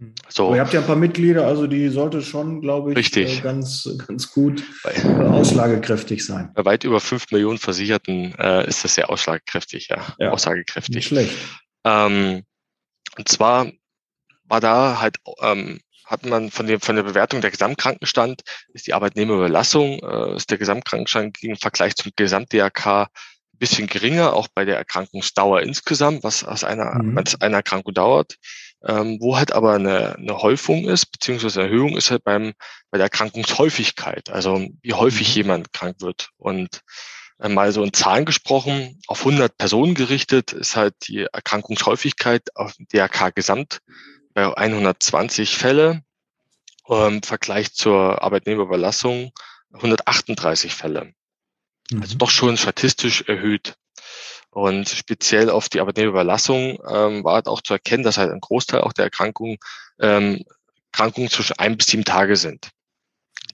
Hm. 0.00 0.14
So. 0.28 0.46
Aber 0.46 0.56
ihr 0.56 0.62
habt 0.62 0.72
ja 0.72 0.80
ein 0.80 0.86
paar 0.86 0.96
Mitglieder, 0.96 1.46
also 1.46 1.66
die 1.66 1.88
sollte 1.90 2.22
schon, 2.22 2.60
glaube 2.62 2.90
ich, 2.90 2.96
Richtig. 2.96 3.38
Äh, 3.38 3.42
ganz, 3.42 3.88
ganz 4.06 4.32
gut 4.32 4.64
äh, 4.84 5.06
aussagekräftig 5.06 6.24
sein. 6.24 6.50
Bei 6.54 6.64
weit 6.64 6.84
über 6.84 7.00
fünf 7.00 7.30
Millionen 7.30 7.58
Versicherten 7.58 8.34
äh, 8.38 8.66
ist 8.66 8.82
das 8.82 8.94
sehr 8.94 9.10
aussagekräftig, 9.10 9.88
ja, 9.88 10.16
ja 10.18 10.30
aussagekräftig. 10.30 10.96
Nicht 10.96 11.08
schlecht. 11.08 11.36
Ähm, 11.84 12.42
und 13.18 13.28
zwar 13.28 13.70
war 14.44 14.60
da 14.60 15.00
halt 15.00 15.18
ähm, 15.42 15.80
hat 16.06 16.26
man 16.26 16.50
von, 16.50 16.66
dem, 16.66 16.80
von 16.80 16.96
der 16.96 17.04
Bewertung 17.04 17.40
der 17.40 17.52
Gesamtkrankenstand, 17.52 18.42
ist 18.72 18.88
die 18.88 18.94
Arbeitnehmerüberlassung, 18.94 20.00
äh, 20.00 20.34
ist 20.34 20.50
der 20.50 20.58
Gesamtkrankenstand 20.58 21.40
im 21.42 21.56
Vergleich 21.56 21.94
zum 21.94 22.10
Gesamt-DRK 22.16 23.02
ein 23.02 23.58
bisschen 23.58 23.86
geringer, 23.86 24.32
auch 24.32 24.48
bei 24.52 24.64
der 24.64 24.76
Erkrankungsdauer 24.76 25.60
insgesamt, 25.60 26.24
was 26.24 26.42
aus 26.42 26.64
einer, 26.64 27.00
mhm. 27.00 27.16
als 27.16 27.40
eine 27.40 27.56
Erkrankung 27.56 27.94
dauert. 27.94 28.38
Ähm, 28.86 29.18
wo 29.20 29.36
halt 29.36 29.52
aber 29.52 29.74
eine, 29.74 30.16
eine 30.16 30.40
Häufung 30.40 30.88
ist, 30.88 31.06
beziehungsweise 31.06 31.60
eine 31.60 31.68
Erhöhung 31.70 31.96
ist 31.98 32.10
halt 32.10 32.24
beim, 32.24 32.54
bei 32.90 32.96
der 32.96 33.06
Erkrankungshäufigkeit, 33.06 34.30
also 34.30 34.66
wie 34.80 34.94
häufig 34.94 35.28
mhm. 35.30 35.34
jemand 35.34 35.72
krank 35.74 35.96
wird. 36.00 36.30
Und 36.38 36.80
äh, 37.40 37.48
mal 37.48 37.72
so 37.72 37.82
in 37.82 37.92
Zahlen 37.92 38.24
gesprochen, 38.24 38.98
auf 39.06 39.20
100 39.20 39.58
Personen 39.58 39.94
gerichtet 39.94 40.52
ist 40.52 40.76
halt 40.76 40.94
die 41.08 41.26
Erkrankungshäufigkeit 41.30 42.56
auf 42.56 42.74
DRK 42.92 43.34
Gesamt 43.34 43.80
bei 44.32 44.56
120 44.56 45.56
Fälle, 45.56 46.02
im 46.88 47.22
Vergleich 47.22 47.72
zur 47.72 48.22
Arbeitnehmerüberlassung 48.22 49.32
138 49.74 50.74
Fälle. 50.74 51.12
Mhm. 51.90 52.02
Also 52.02 52.16
doch 52.18 52.30
schon 52.30 52.56
statistisch 52.56 53.22
erhöht. 53.22 53.76
Und 54.50 54.88
speziell 54.88 55.48
auf 55.48 55.68
die 55.68 55.80
Arbeitnehmerüberlassung 55.80 56.78
ähm, 56.88 57.24
war 57.24 57.34
halt 57.34 57.46
auch 57.46 57.60
zu 57.60 57.72
erkennen, 57.72 58.02
dass 58.02 58.18
halt 58.18 58.32
ein 58.32 58.40
Großteil 58.40 58.80
auch 58.80 58.92
der 58.92 59.04
Erkrankungen 59.04 59.58
ähm, 60.00 60.44
Erkrankungen 60.92 61.30
zwischen 61.30 61.58
ein 61.58 61.76
bis 61.76 61.86
sieben 61.86 62.04
Tage 62.04 62.36
sind. 62.36 62.70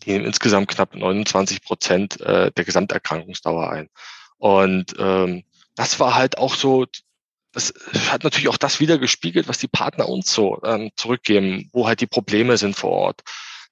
Die 0.02 0.12
nehmen 0.12 0.24
insgesamt 0.24 0.68
knapp 0.68 0.94
29 0.94 1.62
Prozent 1.62 2.20
äh, 2.20 2.50
der 2.50 2.64
Gesamterkrankungsdauer 2.64 3.70
ein. 3.70 3.90
Und 4.38 4.94
ähm, 4.98 5.44
das 5.74 6.00
war 6.00 6.14
halt 6.14 6.38
auch 6.38 6.54
so 6.54 6.86
das 7.56 7.72
hat 8.10 8.22
natürlich 8.22 8.48
auch 8.48 8.58
das 8.58 8.80
wieder 8.80 8.98
gespiegelt, 8.98 9.48
was 9.48 9.56
die 9.56 9.66
Partner 9.66 10.10
uns 10.10 10.30
so 10.30 10.60
ähm, 10.62 10.90
zurückgeben, 10.94 11.70
wo 11.72 11.86
halt 11.86 12.02
die 12.02 12.06
Probleme 12.06 12.58
sind 12.58 12.76
vor 12.76 12.90
Ort. 12.90 13.22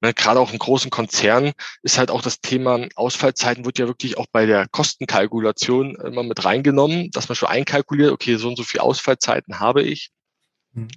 Ne, 0.05 0.13
gerade 0.13 0.39
auch 0.39 0.53
in 0.53 0.59
großen 0.59 0.91
Konzernen 0.91 1.55
ist 1.83 1.97
halt 1.97 2.11
auch 2.11 2.21
das 2.21 2.43
Thema 2.43 2.87
Ausfallzeiten 2.95 3.65
wird 3.65 3.79
ja 3.79 3.87
wirklich 3.87 4.19
auch 4.19 4.27
bei 4.31 4.45
der 4.45 4.69
Kostenkalkulation 4.69 5.95
immer 5.95 6.23
mit 6.23 6.45
reingenommen, 6.45 7.11
dass 7.13 7.31
man 7.31 7.37
schon 7.37 7.49
einkalkuliert, 7.49 8.13
okay, 8.13 8.37
so 8.37 8.49
und 8.49 8.57
so 8.57 8.65
viel 8.65 8.81
Ausfallzeiten 8.81 9.61
habe 9.61 9.83
ich. 9.83 10.11
Mhm. 10.73 10.89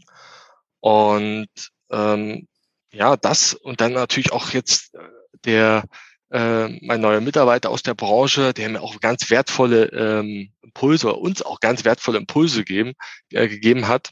Und 0.82 1.48
ähm, 1.90 2.50
ja, 2.92 3.16
das 3.16 3.54
und 3.54 3.80
dann 3.80 3.94
natürlich 3.94 4.34
auch 4.34 4.50
jetzt 4.50 4.94
äh, 4.94 5.00
der 5.46 5.86
äh, 6.30 6.68
mein 6.86 7.00
neuer 7.00 7.22
Mitarbeiter 7.22 7.70
aus 7.70 7.84
der 7.84 7.94
Branche, 7.94 8.54
der 8.54 8.68
mir 8.68 8.82
auch 8.82 9.00
ganz 9.00 9.30
wertvolle 9.30 9.86
ähm, 9.86 10.52
Impulse 10.62 11.08
oder 11.08 11.20
uns 11.20 11.42
auch 11.42 11.62
ganz 11.62 11.86
wertvolle 11.86 12.18
Impulse 12.18 12.66
geben, 12.66 12.92
äh, 13.32 13.48
gegeben 13.48 13.88
hat, 13.88 14.12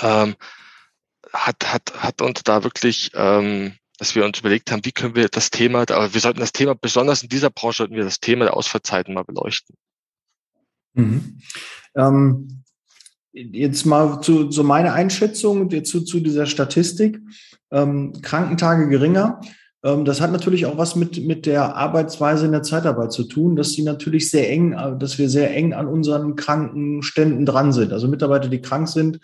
ähm, 0.00 0.36
hat, 1.32 1.72
hat, 1.72 1.94
hat 2.00 2.22
uns 2.22 2.44
da 2.44 2.62
wirklich, 2.62 3.10
ähm, 3.14 3.76
dass 3.98 4.14
wir 4.14 4.24
uns 4.24 4.38
überlegt 4.38 4.70
haben, 4.70 4.84
wie 4.84 4.92
können 4.92 5.14
wir 5.14 5.28
das 5.28 5.50
Thema, 5.50 5.80
aber 5.80 6.14
wir 6.14 6.20
sollten 6.20 6.40
das 6.40 6.52
Thema, 6.52 6.74
besonders 6.74 7.22
in 7.22 7.28
dieser 7.28 7.50
Branche, 7.50 7.78
sollten 7.78 7.96
wir 7.96 8.04
das 8.04 8.20
Thema 8.20 8.46
der 8.46 8.56
Ausfallzeiten 8.56 9.12
mal 9.12 9.24
beleuchten. 9.24 9.76
Mhm. 10.94 11.40
Ähm, 11.96 12.62
jetzt 13.32 13.84
mal 13.84 14.20
zu, 14.20 14.48
zu 14.48 14.64
meiner 14.64 14.94
Einschätzung 14.94 15.70
zu, 15.84 16.02
zu 16.02 16.20
dieser 16.20 16.46
Statistik. 16.46 17.20
Ähm, 17.70 18.12
Krankentage 18.22 18.88
geringer. 18.88 19.40
Ähm, 19.82 20.04
das 20.04 20.20
hat 20.20 20.32
natürlich 20.32 20.66
auch 20.66 20.78
was 20.78 20.96
mit, 20.96 21.24
mit 21.24 21.44
der 21.46 21.76
Arbeitsweise 21.76 22.46
in 22.46 22.52
der 22.52 22.62
Zeitarbeit 22.62 23.12
zu 23.12 23.24
tun, 23.24 23.56
dass 23.56 23.72
sie 23.72 23.82
natürlich 23.82 24.30
sehr 24.30 24.48
eng, 24.50 24.76
dass 24.98 25.18
wir 25.18 25.28
sehr 25.28 25.54
eng 25.54 25.74
an 25.74 25.86
unseren 25.86 26.36
Krankenständen 26.36 27.46
dran 27.46 27.72
sind. 27.72 27.92
Also 27.92 28.08
Mitarbeiter, 28.08 28.48
die 28.48 28.62
krank 28.62 28.88
sind, 28.88 29.20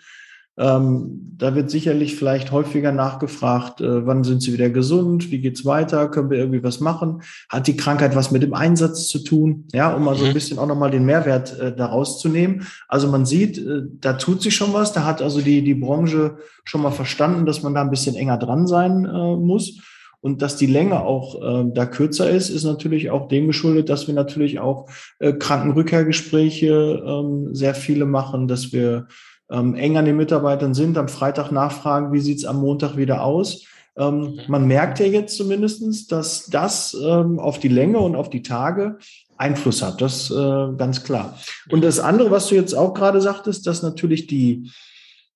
ähm, 0.57 1.35
da 1.37 1.53
wird 1.53 1.69
sicherlich 1.69 2.15
vielleicht 2.15 2.51
häufiger 2.51 2.93
nachgefragt, 2.93 3.81
äh, 3.81 4.05
wann 4.05 4.23
sind 4.23 4.41
sie 4.41 4.53
wieder 4.53 4.69
gesund, 4.69 5.31
wie 5.31 5.39
geht's 5.39 5.65
weiter, 5.65 6.07
können 6.07 6.29
wir 6.29 6.37
irgendwie 6.37 6.63
was 6.63 6.79
machen? 6.79 7.21
Hat 7.49 7.67
die 7.67 7.75
Krankheit 7.75 8.15
was 8.15 8.31
mit 8.31 8.41
dem 8.41 8.53
Einsatz 8.53 9.07
zu 9.07 9.19
tun? 9.19 9.65
Ja, 9.73 9.93
um 9.93 10.05
mal 10.05 10.15
so 10.15 10.23
ein 10.23 10.29
mhm. 10.29 10.33
bisschen 10.33 10.57
auch 10.57 10.67
nochmal 10.67 10.91
den 10.91 11.05
Mehrwert 11.05 11.59
äh, 11.59 11.75
daraus 11.75 12.19
zu 12.19 12.29
nehmen. 12.29 12.65
Also 12.87 13.09
man 13.09 13.25
sieht, 13.25 13.57
äh, 13.57 13.81
da 13.99 14.13
tut 14.13 14.41
sich 14.41 14.55
schon 14.55 14.73
was, 14.73 14.93
da 14.93 15.03
hat 15.03 15.21
also 15.21 15.41
die, 15.41 15.61
die 15.61 15.75
Branche 15.75 16.37
schon 16.63 16.81
mal 16.81 16.91
verstanden, 16.91 17.45
dass 17.45 17.61
man 17.61 17.73
da 17.73 17.81
ein 17.81 17.89
bisschen 17.89 18.15
enger 18.15 18.37
dran 18.37 18.65
sein 18.65 19.05
äh, 19.05 19.35
muss. 19.35 19.79
Und 20.21 20.41
dass 20.41 20.57
die 20.57 20.65
Länge 20.65 21.01
auch 21.01 21.35
äh, 21.43 21.65
da 21.71 21.85
kürzer 21.85 22.27
ist, 22.27 22.49
ist 22.49 22.63
natürlich 22.63 23.11
auch 23.11 23.27
dem 23.27 23.45
geschuldet, 23.45 23.89
dass 23.89 24.07
wir 24.07 24.15
natürlich 24.15 24.57
auch 24.57 24.89
äh, 25.19 25.33
Krankenrückkehrgespräche 25.33 27.03
ähm, 27.05 27.53
sehr 27.53 27.75
viele 27.75 28.05
machen, 28.05 28.47
dass 28.47 28.73
wir 28.73 29.07
ähm, 29.51 29.75
eng 29.75 29.97
an 29.97 30.05
den 30.05 30.17
Mitarbeitern 30.17 30.73
sind, 30.73 30.97
am 30.97 31.07
Freitag 31.07 31.51
nachfragen, 31.51 32.11
wie 32.13 32.19
sieht's 32.19 32.45
am 32.45 32.59
Montag 32.59 32.97
wieder 32.97 33.23
aus. 33.23 33.65
Ähm, 33.97 34.19
mhm. 34.19 34.39
Man 34.47 34.67
merkt 34.67 34.99
ja 34.99 35.05
jetzt 35.05 35.37
zumindestens, 35.37 36.07
dass 36.07 36.47
das 36.47 36.95
ähm, 37.01 37.39
auf 37.39 37.59
die 37.59 37.69
Länge 37.69 37.99
und 37.99 38.15
auf 38.15 38.29
die 38.29 38.41
Tage 38.41 38.97
Einfluss 39.37 39.81
hat. 39.81 40.01
Das 40.01 40.31
äh, 40.31 40.73
ganz 40.77 41.03
klar. 41.03 41.37
Und 41.69 41.83
das 41.83 41.99
andere, 41.99 42.31
was 42.31 42.47
du 42.47 42.55
jetzt 42.55 42.73
auch 42.73 42.93
gerade 42.93 43.21
sagtest, 43.21 43.67
dass 43.67 43.83
natürlich 43.83 44.27
die, 44.27 44.71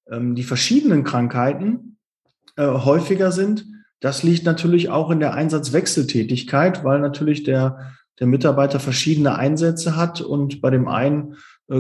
ähm, 0.10 0.36
die 0.36 0.44
verschiedenen 0.44 1.04
Krankheiten 1.04 1.98
äh, 2.58 2.66
häufiger 2.66 3.32
sind. 3.32 3.66
Das 4.02 4.24
liegt 4.24 4.46
natürlich 4.46 4.90
auch 4.90 5.12
in 5.12 5.20
der 5.20 5.34
Einsatzwechseltätigkeit, 5.34 6.84
weil 6.86 7.00
natürlich 7.00 7.44
der, 7.44 7.94
der 8.20 8.28
Mitarbeiter 8.28 8.80
verschiedene 8.80 9.36
Einsätze 9.36 9.98
hat 9.98 10.22
und 10.22 10.62
bei 10.62 10.70
dem 10.70 10.88
einen 10.88 11.36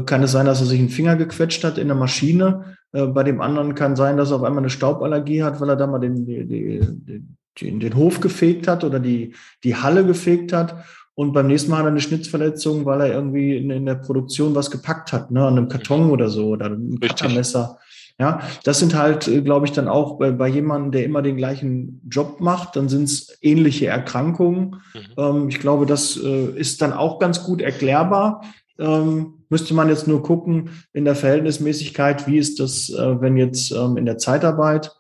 kann 0.06 0.24
es 0.24 0.32
sein, 0.32 0.46
dass 0.46 0.62
er 0.62 0.68
sich 0.68 0.80
einen 0.80 0.90
Finger 0.90 1.16
gequetscht 1.16 1.64
hat 1.64 1.78
in 1.78 1.88
der 1.88 1.98
Maschine. 1.98 2.76
Äh, 2.92 3.08
bei 3.08 3.24
dem 3.24 3.42
anderen 3.42 3.76
kann 3.76 3.96
sein, 3.96 4.18
dass 4.18 4.32
er 4.32 4.38
auf 4.38 4.44
einmal 4.44 4.64
eine 4.64 4.70
Stauballergie 4.70 5.44
hat, 5.44 5.60
weil 5.60 5.70
er 5.70 5.76
da 5.76 5.88
mal 5.88 6.00
den, 6.00 6.26
den, 6.26 7.38
den, 7.60 7.80
den 7.80 7.96
Hof 7.96 8.20
gefegt 8.22 8.68
hat 8.68 8.84
oder 8.84 9.00
die, 9.00 9.34
die 9.64 9.76
Halle 9.76 10.06
gefegt 10.06 10.54
hat. 10.54 10.76
Und 11.16 11.34
beim 11.34 11.48
nächsten 11.48 11.70
Mal 11.72 11.80
hat 11.80 11.86
er 11.86 11.92
eine 11.92 12.02
Schnitzverletzung, 12.02 12.86
weil 12.86 13.02
er 13.02 13.14
irgendwie 13.14 13.58
in, 13.58 13.70
in 13.72 13.86
der 13.86 13.96
Produktion 13.96 14.56
was 14.56 14.72
gepackt 14.72 15.12
hat, 15.12 15.32
ne, 15.32 15.46
an 15.46 15.58
einem 15.58 15.68
Karton 15.68 16.12
oder 16.12 16.30
so 16.30 16.50
oder 16.50 16.68
einem 16.68 17.00
Cuttermesser. 17.00 17.78
Ja, 18.20 18.42
das 18.64 18.80
sind 18.80 18.96
halt, 18.96 19.28
äh, 19.28 19.42
glaube 19.42 19.66
ich, 19.66 19.72
dann 19.72 19.88
auch 19.88 20.18
bei, 20.18 20.32
bei 20.32 20.48
jemandem, 20.48 20.92
der 20.92 21.06
immer 21.06 21.22
den 21.22 21.38
gleichen 21.38 22.02
Job 22.10 22.42
macht, 22.42 22.76
dann 22.76 22.90
sind 22.90 23.06
es 23.06 23.38
ähnliche 23.42 23.88
Erkrankungen. 23.88 24.82
Mhm. 24.94 25.02
Ähm, 25.18 25.50
ich 25.50 25.60
glaube, 25.60 25.86
das 25.86 26.18
äh, 26.18 26.52
ist 26.56 26.82
dann 26.82 26.94
auch 26.94 27.20
ganz 27.20 27.44
gut 27.44 27.62
erklärbar. 27.62 28.44
Ähm, 28.78 29.39
müsste 29.50 29.74
man 29.74 29.90
jetzt 29.90 30.08
nur 30.08 30.24
gucken 30.24 30.70
in 30.94 31.06
der 31.06 31.16
Verhältnismäßigkeit, 31.16 32.28
wie 32.28 32.38
ist 32.38 32.60
das, 32.60 32.90
äh, 32.90 33.22
wenn 33.22 33.36
jetzt 33.36 33.72
ähm, 33.72 33.98
in 33.98 34.06
der 34.06 34.18
Zeitarbeit 34.18 34.92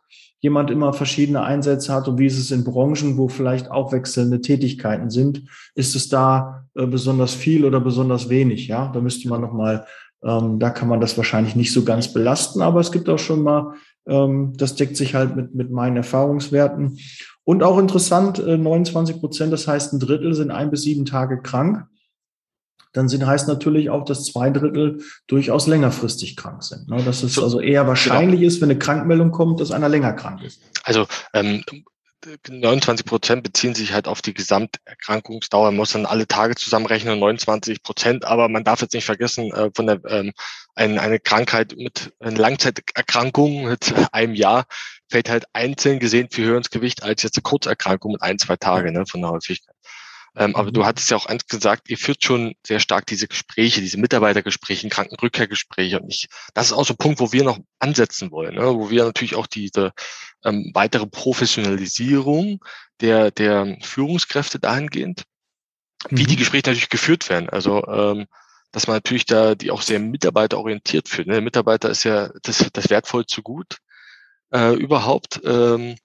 jemand 0.41 0.71
immer 0.71 0.93
verschiedene 0.93 1.43
Einsätze 1.43 1.93
hat 1.93 2.07
und 2.07 2.17
wie 2.17 2.25
ist 2.25 2.39
es 2.39 2.51
in 2.51 2.63
Branchen, 2.63 3.17
wo 3.17 3.27
vielleicht 3.27 3.69
auch 3.71 3.91
wechselnde 3.91 4.41
Tätigkeiten 4.41 5.09
sind, 5.09 5.43
ist 5.75 5.95
es 5.95 6.09
da 6.09 6.65
äh, 6.75 6.85
besonders 6.85 7.33
viel 7.33 7.65
oder 7.65 7.79
besonders 7.79 8.29
wenig? 8.29 8.67
Ja, 8.67 8.89
da 8.93 9.01
müsste 9.01 9.27
man 9.27 9.41
nochmal, 9.41 9.85
ähm, 10.23 10.59
da 10.59 10.69
kann 10.69 10.87
man 10.87 11.01
das 11.01 11.17
wahrscheinlich 11.17 11.55
nicht 11.55 11.73
so 11.73 11.83
ganz 11.83 12.13
belasten, 12.13 12.61
aber 12.61 12.79
es 12.79 12.91
gibt 12.91 13.09
auch 13.09 13.19
schon 13.19 13.43
mal, 13.43 13.73
ähm, 14.07 14.53
das 14.55 14.75
deckt 14.75 14.95
sich 14.95 15.13
halt 15.13 15.35
mit, 15.35 15.53
mit 15.55 15.71
meinen 15.71 15.97
Erfahrungswerten. 15.97 16.97
Und 17.43 17.63
auch 17.63 17.77
interessant, 17.77 18.39
äh, 18.39 18.57
29 18.57 19.19
Prozent, 19.19 19.51
das 19.51 19.67
heißt 19.67 19.93
ein 19.93 19.99
Drittel 19.99 20.33
sind 20.33 20.51
ein 20.51 20.71
bis 20.71 20.83
sieben 20.83 21.05
Tage 21.05 21.41
krank 21.41 21.85
dann 22.93 23.07
sind, 23.07 23.25
heißt 23.25 23.47
natürlich 23.47 23.89
auch, 23.89 24.05
dass 24.05 24.25
zwei 24.25 24.49
Drittel 24.49 25.01
durchaus 25.27 25.67
längerfristig 25.67 26.35
krank 26.35 26.63
sind. 26.63 26.89
Ne? 26.89 27.03
Dass 27.03 27.23
es 27.23 27.33
so, 27.33 27.43
also 27.43 27.59
eher 27.59 27.87
wahrscheinlich 27.87 28.39
genau. 28.39 28.47
ist, 28.47 28.61
wenn 28.61 28.69
eine 28.69 28.79
Krankmeldung 28.79 29.31
kommt, 29.31 29.59
dass 29.59 29.71
einer 29.71 29.89
länger 29.89 30.13
krank 30.13 30.41
ist. 30.43 30.61
Also 30.83 31.05
ähm, 31.33 31.63
29 32.49 33.05
Prozent 33.05 33.43
beziehen 33.43 33.75
sich 33.75 33.93
halt 33.93 34.07
auf 34.07 34.21
die 34.21 34.33
Gesamterkrankungsdauer, 34.33 35.67
man 35.67 35.77
muss 35.77 35.93
dann 35.93 36.05
alle 36.05 36.27
Tage 36.27 36.55
zusammenrechnen, 36.55 37.17
29 37.17 37.81
Prozent, 37.81 38.25
aber 38.25 38.49
man 38.49 38.63
darf 38.63 38.81
jetzt 38.81 38.93
nicht 38.93 39.05
vergessen, 39.05 39.53
äh, 39.53 39.69
von 39.73 39.87
der 39.87 40.01
ähm, 40.05 40.33
eine, 40.75 41.01
eine 41.01 41.19
Krankheit 41.19 41.75
mit 41.77 42.13
einer 42.19 42.37
Langzeiterkrankung 42.37 43.65
mit 43.65 43.93
einem 44.11 44.33
Jahr 44.33 44.65
fällt 45.09 45.29
halt 45.29 45.45
einzeln 45.53 45.99
gesehen 45.99 46.29
viel 46.29 46.45
höher 46.45 46.57
ins 46.57 46.69
Gewicht 46.69 47.03
als 47.03 47.23
jetzt 47.23 47.37
eine 47.37 47.43
Kurzerkrankung 47.43 48.13
mit 48.13 48.21
ein, 48.21 48.37
zwei 48.37 48.57
Tage 48.57 48.91
ne, 48.91 49.05
von 49.05 49.21
der 49.21 49.31
Häufigkeit. 49.31 49.68
Ähm, 50.39 50.55
aber 50.55 50.71
du 50.71 50.79
mhm. 50.79 50.85
hattest 50.85 51.11
ja 51.11 51.17
auch 51.17 51.25
eins 51.25 51.45
gesagt, 51.47 51.89
ihr 51.89 51.97
führt 51.97 52.23
schon 52.23 52.55
sehr 52.65 52.79
stark 52.79 53.05
diese 53.05 53.27
Gespräche, 53.27 53.81
diese 53.81 53.97
Mitarbeitergespräche, 53.97 54.87
Krankenrückkehrgespräche. 54.87 55.99
Und 55.99 56.13
ich, 56.13 56.29
das 56.53 56.67
ist 56.67 56.73
auch 56.73 56.85
so 56.85 56.93
ein 56.93 56.97
Punkt, 56.97 57.19
wo 57.19 57.33
wir 57.33 57.43
noch 57.43 57.59
ansetzen 57.79 58.31
wollen, 58.31 58.55
ne? 58.55 58.73
wo 58.73 58.89
wir 58.89 59.03
natürlich 59.03 59.35
auch 59.35 59.47
diese 59.47 59.91
ähm, 60.45 60.71
weitere 60.73 61.07
Professionalisierung 61.07 62.63
der, 63.01 63.31
der 63.31 63.77
Führungskräfte 63.81 64.59
dahingehend, 64.59 65.25
mhm. 66.09 66.17
wie 66.17 66.23
die 66.23 66.35
mhm. 66.35 66.39
Gespräche 66.39 66.69
natürlich 66.69 66.89
geführt 66.89 67.29
werden. 67.29 67.49
Also 67.49 67.85
ähm, 67.87 68.25
dass 68.71 68.87
man 68.87 68.95
natürlich 68.95 69.25
da 69.25 69.55
die 69.55 69.71
auch 69.71 69.81
sehr 69.81 69.99
mitarbeiterorientiert 69.99 71.09
führt. 71.09 71.27
Ne? 71.27 71.33
Der 71.33 71.41
Mitarbeiter 71.41 71.89
ist 71.89 72.05
ja 72.05 72.29
das, 72.43 72.65
das 72.71 72.89
wertvollste 72.89 73.41
Gut 73.41 73.79
äh, 74.53 74.73
überhaupt. 74.75 75.41
Ähm, 75.43 75.97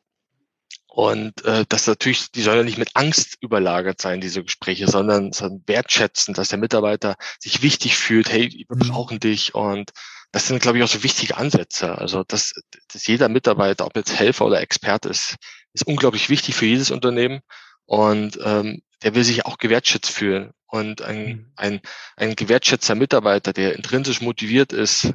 und 0.95 1.45
äh, 1.45 1.65
das 1.69 1.89
natürlich, 1.89 2.31
die 2.31 2.41
sollen 2.41 2.59
ja 2.59 2.63
nicht 2.63 2.79
mit 2.79 2.95
Angst 2.95 3.39
überlagert 3.41 4.01
sein, 4.01 4.21
diese 4.21 4.45
Gespräche, 4.45 4.87
sondern, 4.87 5.33
sondern 5.33 5.65
wertschätzen, 5.67 6.35
dass 6.35 6.51
der 6.51 6.59
Mitarbeiter 6.61 7.17
sich 7.41 7.63
wichtig 7.63 7.97
fühlt, 7.97 8.31
hey, 8.31 8.65
wir 8.69 8.77
mhm. 8.77 8.91
brauchen 8.91 9.19
dich. 9.19 9.57
Und 9.57 9.91
das 10.31 10.47
sind, 10.47 10.63
glaube 10.63 10.79
ich, 10.79 10.85
auch 10.85 10.89
so 10.89 11.03
wichtige 11.03 11.37
Ansätze. 11.37 11.99
Also, 11.99 12.23
dass, 12.23 12.53
dass 12.93 13.09
jeder 13.09 13.29
Mitarbeiter, 13.29 13.87
ob 13.87 13.97
jetzt 13.97 14.17
Helfer 14.17 14.47
oder 14.47 14.61
Experte 14.61 15.09
ist, 15.09 15.35
ist 15.73 15.85
unglaublich 15.85 16.31
wichtig 16.31 16.55
für 16.55 16.67
jedes 16.67 16.93
Unternehmen. 16.93 17.41
Und 17.87 18.39
ähm, 18.45 18.81
der 19.03 19.17
will 19.17 19.25
sich 19.25 19.47
auch 19.47 19.59
gewertschätzt 19.59 20.13
fühlen. 20.13 20.53
Und 20.69 21.03
ein, 21.03 21.27
mhm. 21.27 21.53
ein, 21.57 21.81
ein 22.15 22.37
gewertschätzter 22.37 22.95
Mitarbeiter, 22.95 23.53
der 23.53 23.75
intrinsisch 23.75 24.21
motiviert 24.21 24.73
ist, 24.73 25.13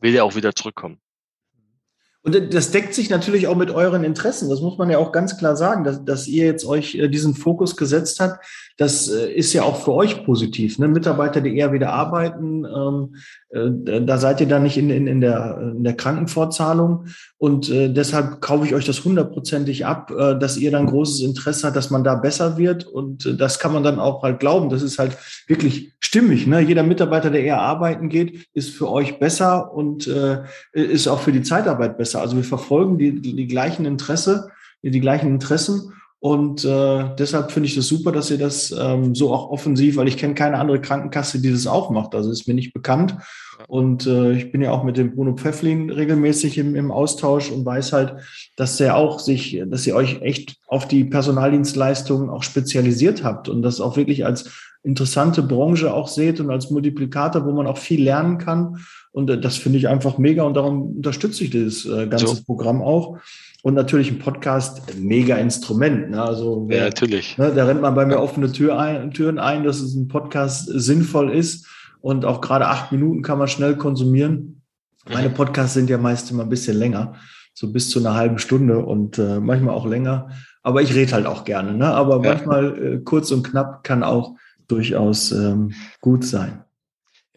will 0.00 0.14
ja 0.14 0.24
auch 0.24 0.34
wieder 0.34 0.52
zurückkommen. 0.56 1.00
Und 2.28 2.52
das 2.52 2.70
deckt 2.72 2.92
sich 2.92 3.08
natürlich 3.08 3.46
auch 3.46 3.56
mit 3.56 3.70
euren 3.70 4.04
Interessen. 4.04 4.50
Das 4.50 4.60
muss 4.60 4.76
man 4.76 4.90
ja 4.90 4.98
auch 4.98 5.12
ganz 5.12 5.38
klar 5.38 5.56
sagen, 5.56 5.82
dass, 5.82 6.04
dass 6.04 6.28
ihr 6.28 6.44
jetzt 6.44 6.66
euch 6.66 6.94
äh, 6.94 7.08
diesen 7.08 7.32
Fokus 7.34 7.74
gesetzt 7.74 8.20
habt. 8.20 8.44
Das 8.76 9.08
äh, 9.08 9.32
ist 9.32 9.54
ja 9.54 9.62
auch 9.62 9.80
für 9.80 9.94
euch 9.94 10.26
positiv. 10.26 10.78
Ne? 10.78 10.88
Mitarbeiter, 10.88 11.40
die 11.40 11.56
eher 11.56 11.72
wieder 11.72 11.94
arbeiten, 11.94 12.66
ähm, 12.66 13.16
äh, 13.47 13.47
da 13.50 14.18
seid 14.18 14.42
ihr 14.42 14.46
dann 14.46 14.62
nicht 14.62 14.76
in, 14.76 14.90
in, 14.90 15.06
in, 15.06 15.22
der, 15.22 15.72
in 15.74 15.82
der 15.82 15.96
Krankenvorzahlung. 15.96 17.06
Und 17.38 17.70
äh, 17.70 17.88
deshalb 17.90 18.42
kaufe 18.42 18.66
ich 18.66 18.74
euch 18.74 18.84
das 18.84 19.04
hundertprozentig 19.04 19.86
ab, 19.86 20.10
äh, 20.10 20.38
dass 20.38 20.58
ihr 20.58 20.70
dann 20.70 20.86
großes 20.86 21.22
Interesse 21.22 21.66
habt, 21.66 21.76
dass 21.76 21.88
man 21.88 22.04
da 22.04 22.14
besser 22.14 22.58
wird. 22.58 22.86
Und 22.86 23.24
äh, 23.24 23.36
das 23.36 23.58
kann 23.58 23.72
man 23.72 23.82
dann 23.82 24.00
auch 24.00 24.22
halt 24.22 24.38
glauben. 24.38 24.68
Das 24.68 24.82
ist 24.82 24.98
halt 24.98 25.16
wirklich 25.46 25.94
stimmig. 25.98 26.46
Ne? 26.46 26.60
Jeder 26.60 26.82
Mitarbeiter, 26.82 27.30
der 27.30 27.42
eher 27.42 27.60
arbeiten 27.60 28.10
geht, 28.10 28.46
ist 28.52 28.70
für 28.70 28.90
euch 28.90 29.18
besser 29.18 29.72
und 29.72 30.06
äh, 30.06 30.42
ist 30.72 31.08
auch 31.08 31.20
für 31.20 31.32
die 31.32 31.42
Zeitarbeit 31.42 31.96
besser. 31.96 32.20
Also 32.20 32.36
wir 32.36 32.44
verfolgen 32.44 32.98
die, 32.98 33.22
die 33.22 33.46
gleichen 33.46 33.86
Interesse, 33.86 34.50
die 34.82 35.00
gleichen 35.00 35.28
Interessen. 35.28 35.94
Und 36.20 36.64
äh, 36.64 37.14
deshalb 37.16 37.52
finde 37.52 37.68
ich 37.68 37.76
das 37.76 37.86
super, 37.86 38.10
dass 38.10 38.30
ihr 38.30 38.38
das 38.38 38.74
ähm, 38.76 39.14
so 39.14 39.32
auch 39.32 39.50
offensiv, 39.50 39.96
weil 39.96 40.08
ich 40.08 40.16
kenne 40.16 40.34
keine 40.34 40.58
andere 40.58 40.80
Krankenkasse, 40.80 41.40
die 41.40 41.52
das 41.52 41.68
auch 41.68 41.90
macht. 41.90 42.14
Also 42.14 42.32
ist 42.32 42.48
mir 42.48 42.54
nicht 42.54 42.72
bekannt. 42.72 43.16
Und 43.68 44.06
äh, 44.06 44.32
ich 44.32 44.50
bin 44.50 44.60
ja 44.60 44.72
auch 44.72 44.82
mit 44.82 44.96
dem 44.96 45.14
Bruno 45.14 45.36
Pfefflin 45.36 45.90
regelmäßig 45.90 46.58
im, 46.58 46.74
im 46.74 46.90
Austausch 46.90 47.50
und 47.50 47.64
weiß 47.64 47.92
halt, 47.92 48.16
dass 48.56 48.76
der 48.78 48.96
auch 48.96 49.20
sich, 49.20 49.62
dass 49.66 49.86
ihr 49.86 49.94
euch 49.94 50.20
echt 50.22 50.56
auf 50.66 50.88
die 50.88 51.04
Personaldienstleistungen 51.04 52.30
auch 52.30 52.42
spezialisiert 52.42 53.22
habt 53.22 53.48
und 53.48 53.62
das 53.62 53.80
auch 53.80 53.96
wirklich 53.96 54.24
als 54.26 54.50
interessante 54.82 55.42
Branche 55.42 55.92
auch 55.92 56.08
seht 56.08 56.40
und 56.40 56.50
als 56.50 56.70
Multiplikator, 56.70 57.44
wo 57.44 57.52
man 57.52 57.66
auch 57.66 57.78
viel 57.78 58.02
lernen 58.02 58.38
kann. 58.38 58.78
Und 59.12 59.30
äh, 59.30 59.40
das 59.40 59.56
finde 59.56 59.78
ich 59.78 59.88
einfach 59.88 60.18
mega 60.18 60.42
und 60.44 60.54
darum 60.54 60.96
unterstütze 60.96 61.44
ich 61.44 61.50
dieses 61.50 61.84
äh, 61.86 62.06
ganze 62.06 62.26
so. 62.28 62.44
Programm 62.44 62.82
auch. 62.82 63.18
Und 63.62 63.74
natürlich 63.74 64.10
ein 64.10 64.20
Podcast, 64.20 64.94
mega 64.96 65.36
Instrument. 65.36 66.10
Ne? 66.10 66.22
Also, 66.22 66.68
ja, 66.70 66.84
natürlich. 66.84 67.36
Ne, 67.38 67.52
da 67.54 67.64
rennt 67.64 67.80
man 67.80 67.94
bei 67.94 68.06
mir 68.06 68.20
offene 68.20 68.52
Tür 68.52 68.78
ein, 68.78 69.10
Türen 69.10 69.38
ein, 69.38 69.64
dass 69.64 69.80
es 69.80 69.94
ein 69.94 70.08
Podcast 70.08 70.68
sinnvoll 70.72 71.32
ist. 71.32 71.66
Und 72.00 72.24
auch 72.24 72.40
gerade 72.40 72.68
acht 72.68 72.92
Minuten 72.92 73.22
kann 73.22 73.38
man 73.38 73.48
schnell 73.48 73.76
konsumieren. 73.76 74.62
Meine 75.08 75.30
mhm. 75.30 75.34
Podcasts 75.34 75.74
sind 75.74 75.90
ja 75.90 75.98
meist 75.98 76.30
immer 76.30 76.44
ein 76.44 76.48
bisschen 76.48 76.76
länger, 76.76 77.14
so 77.54 77.72
bis 77.72 77.90
zu 77.90 77.98
einer 77.98 78.14
halben 78.14 78.38
Stunde 78.38 78.78
und 78.78 79.18
äh, 79.18 79.40
manchmal 79.40 79.74
auch 79.74 79.86
länger. 79.86 80.30
Aber 80.62 80.82
ich 80.82 80.94
rede 80.94 81.12
halt 81.12 81.26
auch 81.26 81.44
gerne. 81.44 81.74
Ne? 81.74 81.86
Aber 81.86 82.22
ja. 82.22 82.34
manchmal 82.34 82.78
äh, 82.78 82.98
kurz 82.98 83.32
und 83.32 83.42
knapp 83.42 83.82
kann 83.82 84.04
auch 84.04 84.36
durchaus 84.68 85.32
ähm, 85.32 85.72
gut 86.00 86.24
sein. 86.24 86.62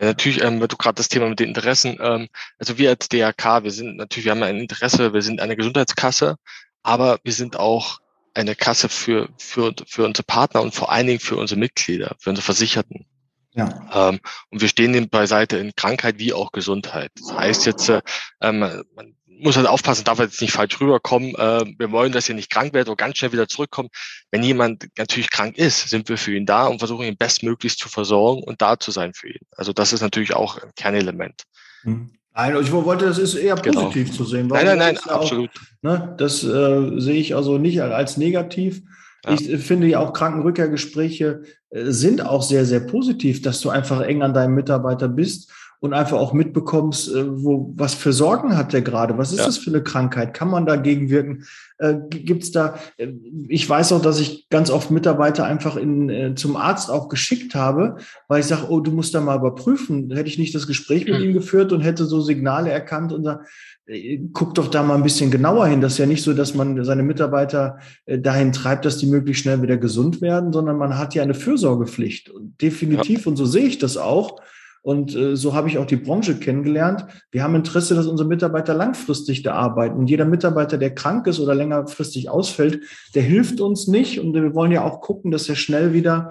Ja, 0.01 0.07
natürlich, 0.07 0.41
ähm, 0.41 0.59
du 0.59 0.77
gerade 0.77 0.95
das 0.95 1.09
Thema 1.09 1.29
mit 1.29 1.39
den 1.39 1.49
Interessen. 1.49 1.97
Ähm, 2.01 2.27
also 2.57 2.79
wir 2.79 2.89
als 2.89 3.07
DRK, 3.07 3.63
wir 3.63 3.71
sind 3.71 3.97
natürlich, 3.97 4.25
wir 4.25 4.31
haben 4.31 4.41
ein 4.41 4.57
Interesse, 4.57 5.13
wir 5.13 5.21
sind 5.21 5.39
eine 5.39 5.55
Gesundheitskasse, 5.55 6.37
aber 6.81 7.19
wir 7.23 7.33
sind 7.33 7.55
auch 7.55 7.99
eine 8.33 8.55
Kasse 8.55 8.89
für, 8.89 9.29
für, 9.37 9.73
für 9.85 10.05
unsere 10.05 10.23
Partner 10.25 10.61
und 10.61 10.73
vor 10.73 10.91
allen 10.91 11.05
Dingen 11.05 11.19
für 11.19 11.35
unsere 11.35 11.59
Mitglieder, 11.59 12.15
für 12.19 12.31
unsere 12.31 12.43
Versicherten. 12.43 13.05
Ja. 13.53 14.09
Ähm, 14.09 14.19
und 14.49 14.61
wir 14.61 14.69
stehen 14.69 14.93
dem 14.93 15.09
beiseite 15.09 15.57
in 15.57 15.75
Krankheit 15.75 16.17
wie 16.17 16.33
auch 16.33 16.51
Gesundheit. 16.51 17.11
Das 17.15 17.33
heißt 17.37 17.65
jetzt, 17.67 17.89
äh, 17.89 18.01
ähm, 18.41 18.59
man 18.59 19.15
muss 19.39 19.57
halt 19.57 19.67
aufpassen, 19.67 20.03
darf 20.03 20.19
jetzt 20.19 20.41
nicht 20.41 20.53
falsch 20.53 20.79
rüberkommen. 20.79 21.35
Äh, 21.35 21.65
wir 21.77 21.91
wollen, 21.91 22.11
dass 22.11 22.29
ihr 22.29 22.35
nicht 22.35 22.51
krank 22.51 22.73
werdet 22.73 22.89
oder 22.89 22.97
ganz 22.97 23.17
schnell 23.17 23.31
wieder 23.31 23.47
zurückkommt. 23.47 23.91
Wenn 24.31 24.43
jemand 24.43 24.87
natürlich 24.97 25.31
krank 25.31 25.57
ist, 25.57 25.89
sind 25.89 26.09
wir 26.09 26.17
für 26.17 26.35
ihn 26.35 26.45
da 26.45 26.67
und 26.67 26.79
versuchen 26.79 27.05
ihn 27.05 27.17
bestmöglichst 27.17 27.79
zu 27.79 27.89
versorgen 27.89 28.43
und 28.43 28.61
da 28.61 28.79
zu 28.79 28.91
sein 28.91 29.13
für 29.13 29.29
ihn. 29.29 29.41
Also 29.55 29.73
das 29.73 29.93
ist 29.93 30.01
natürlich 30.01 30.35
auch 30.35 30.57
ein 30.57 30.71
Kernelement. 30.75 31.43
Hm. 31.83 32.11
Nein, 32.33 32.55
ich 32.61 32.71
wollte, 32.71 33.05
das 33.05 33.17
ist 33.17 33.35
eher 33.35 33.55
genau. 33.55 33.81
positiv 33.81 34.07
genau. 34.07 34.17
zu 34.17 34.23
sehen. 34.23 34.47
Nein, 34.47 34.65
nein, 34.65 34.77
nein, 34.77 34.97
absolut. 35.05 35.49
Auch, 35.49 35.83
ne, 35.83 36.15
das 36.17 36.43
äh, 36.43 36.99
sehe 36.99 37.19
ich 37.19 37.35
also 37.35 37.57
nicht 37.57 37.81
als 37.81 38.17
negativ. 38.17 38.81
Ja. 39.25 39.33
Ich 39.33 39.57
finde 39.63 39.87
ja 39.87 39.99
auch 39.99 40.13
Krankenrückkehrgespräche 40.13 41.43
äh, 41.69 41.91
sind 41.91 42.25
auch 42.25 42.41
sehr, 42.41 42.65
sehr 42.65 42.79
positiv, 42.79 43.41
dass 43.41 43.59
du 43.59 43.69
einfach 43.69 44.01
eng 44.01 44.21
an 44.21 44.33
deinem 44.33 44.55
Mitarbeiter 44.55 45.09
bist 45.09 45.51
und 45.81 45.93
einfach 45.93 46.17
auch 46.17 46.31
mitbekommst, 46.31 47.13
äh, 47.13 47.43
wo, 47.43 47.73
was 47.75 47.95
für 47.95 48.13
Sorgen 48.13 48.55
hat 48.55 48.71
der 48.71 48.83
gerade? 48.83 49.17
Was 49.17 49.31
ist 49.31 49.39
ja. 49.39 49.45
das 49.47 49.57
für 49.57 49.71
eine 49.71 49.81
Krankheit? 49.81 50.35
Kann 50.35 50.47
man 50.47 50.67
dagegen 50.67 51.09
wirken? 51.09 51.45
Äh, 51.79 51.95
gibt's 52.07 52.51
da, 52.51 52.75
äh, 52.97 53.07
ich 53.47 53.67
weiß 53.67 53.91
auch, 53.93 54.01
dass 54.01 54.19
ich 54.19 54.47
ganz 54.49 54.69
oft 54.69 54.91
Mitarbeiter 54.91 55.43
einfach 55.43 55.77
in, 55.77 56.09
äh, 56.09 56.35
zum 56.35 56.55
Arzt 56.55 56.91
auch 56.91 57.09
geschickt 57.09 57.55
habe, 57.55 57.95
weil 58.27 58.41
ich 58.41 58.45
sage, 58.45 58.67
oh, 58.69 58.79
du 58.79 58.91
musst 58.91 59.15
da 59.15 59.21
mal 59.21 59.39
überprüfen. 59.39 60.11
Hätte 60.11 60.29
ich 60.29 60.37
nicht 60.37 60.53
das 60.53 60.67
Gespräch 60.67 61.05
mit 61.05 61.17
mhm. 61.17 61.25
ihm 61.25 61.33
geführt 61.33 61.73
und 61.73 61.81
hätte 61.81 62.05
so 62.05 62.21
Signale 62.21 62.69
erkannt 62.69 63.11
und 63.11 63.23
sag, 63.23 63.47
äh, 63.87 64.19
guck 64.33 64.53
doch 64.53 64.67
da 64.67 64.83
mal 64.83 64.93
ein 64.93 65.03
bisschen 65.03 65.31
genauer 65.31 65.65
hin. 65.65 65.81
Das 65.81 65.93
ist 65.93 65.97
ja 65.97 66.05
nicht 66.05 66.21
so, 66.21 66.33
dass 66.33 66.53
man 66.53 66.83
seine 66.83 67.01
Mitarbeiter 67.01 67.79
dahin 68.05 68.51
treibt, 68.51 68.85
dass 68.85 68.99
die 68.99 69.07
möglichst 69.07 69.41
schnell 69.41 69.63
wieder 69.63 69.77
gesund 69.77 70.21
werden, 70.21 70.53
sondern 70.53 70.77
man 70.77 70.99
hat 70.99 71.15
ja 71.15 71.23
eine 71.23 71.33
Fürsorgepflicht. 71.33 72.31
Definitiv, 72.61 73.21
ja. 73.21 73.31
und 73.31 73.35
so 73.35 73.47
sehe 73.47 73.65
ich 73.65 73.79
das 73.79 73.97
auch. 73.97 74.39
Und 74.81 75.15
äh, 75.15 75.35
so 75.35 75.53
habe 75.53 75.67
ich 75.67 75.77
auch 75.77 75.85
die 75.85 75.95
Branche 75.95 76.39
kennengelernt. 76.39 77.05
Wir 77.29 77.43
haben 77.43 77.55
Interesse, 77.55 77.93
dass 77.93 78.07
unsere 78.07 78.27
Mitarbeiter 78.27 78.73
langfristig 78.73 79.43
da 79.43 79.53
arbeiten. 79.53 79.97
Und 79.97 80.09
jeder 80.09 80.25
Mitarbeiter, 80.25 80.77
der 80.77 80.95
krank 80.95 81.27
ist 81.27 81.39
oder 81.39 81.53
längerfristig 81.53 82.29
ausfällt, 82.29 82.81
der 83.13 83.23
hilft 83.23 83.61
uns 83.61 83.87
nicht. 83.87 84.19
Und 84.19 84.33
wir 84.33 84.55
wollen 84.55 84.71
ja 84.71 84.83
auch 84.83 85.01
gucken, 85.01 85.31
dass 85.31 85.47
er 85.49 85.55
schnell 85.55 85.93
wieder 85.93 86.29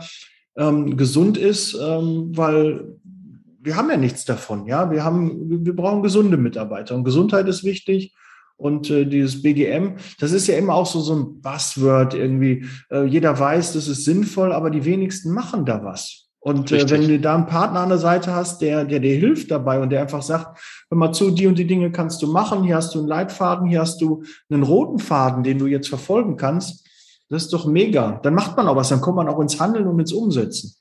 ähm, 0.56 0.96
gesund 0.96 1.38
ist, 1.38 1.74
ähm, 1.74 2.32
weil 2.36 2.96
wir 3.62 3.76
haben 3.76 3.90
ja 3.90 3.96
nichts 3.96 4.24
davon. 4.24 4.66
Ja, 4.66 4.90
wir 4.90 5.04
haben, 5.04 5.64
wir 5.64 5.76
brauchen 5.76 6.02
gesunde 6.02 6.36
Mitarbeiter 6.36 6.94
und 6.94 7.04
Gesundheit 7.04 7.46
ist 7.46 7.62
wichtig. 7.62 8.14
Und 8.56 8.90
äh, 8.90 9.06
dieses 9.06 9.42
BGM, 9.42 9.96
das 10.18 10.32
ist 10.32 10.46
ja 10.46 10.56
immer 10.56 10.74
auch 10.74 10.86
so, 10.86 11.00
so 11.00 11.14
ein 11.14 11.40
Buzzword 11.40 12.14
irgendwie. 12.14 12.66
Äh, 12.90 13.04
jeder 13.04 13.38
weiß, 13.38 13.72
das 13.72 13.88
ist 13.88 14.04
sinnvoll, 14.04 14.52
aber 14.52 14.70
die 14.70 14.84
wenigsten 14.84 15.32
machen 15.32 15.64
da 15.64 15.82
was. 15.82 16.29
Und 16.40 16.72
äh, 16.72 16.88
wenn 16.88 17.06
du 17.06 17.20
da 17.20 17.34
einen 17.34 17.46
Partner 17.46 17.80
an 17.80 17.90
der 17.90 17.98
Seite 17.98 18.34
hast, 18.34 18.62
der, 18.62 18.84
der 18.84 19.00
dir 19.00 19.14
hilft 19.14 19.50
dabei 19.50 19.80
und 19.80 19.90
der 19.90 20.00
einfach 20.00 20.22
sagt, 20.22 20.58
hör 20.88 20.98
mal 20.98 21.12
zu, 21.12 21.30
die 21.30 21.46
und 21.46 21.58
die 21.58 21.66
Dinge 21.66 21.92
kannst 21.92 22.22
du 22.22 22.32
machen, 22.32 22.64
hier 22.64 22.76
hast 22.76 22.94
du 22.94 23.00
einen 23.00 23.08
Leitfaden, 23.08 23.68
hier 23.68 23.80
hast 23.80 24.00
du 24.00 24.22
einen 24.48 24.62
roten 24.62 24.98
Faden, 24.98 25.42
den 25.42 25.58
du 25.58 25.66
jetzt 25.66 25.88
verfolgen 25.88 26.38
kannst, 26.38 26.86
das 27.28 27.44
ist 27.44 27.52
doch 27.52 27.66
mega. 27.66 28.18
Dann 28.22 28.34
macht 28.34 28.56
man 28.56 28.66
auch 28.66 28.76
was, 28.76 28.88
dann 28.88 29.02
kommt 29.02 29.16
man 29.16 29.28
auch 29.28 29.38
ins 29.38 29.60
Handeln 29.60 29.86
und 29.86 30.00
ins 30.00 30.12
Umsetzen. 30.12 30.74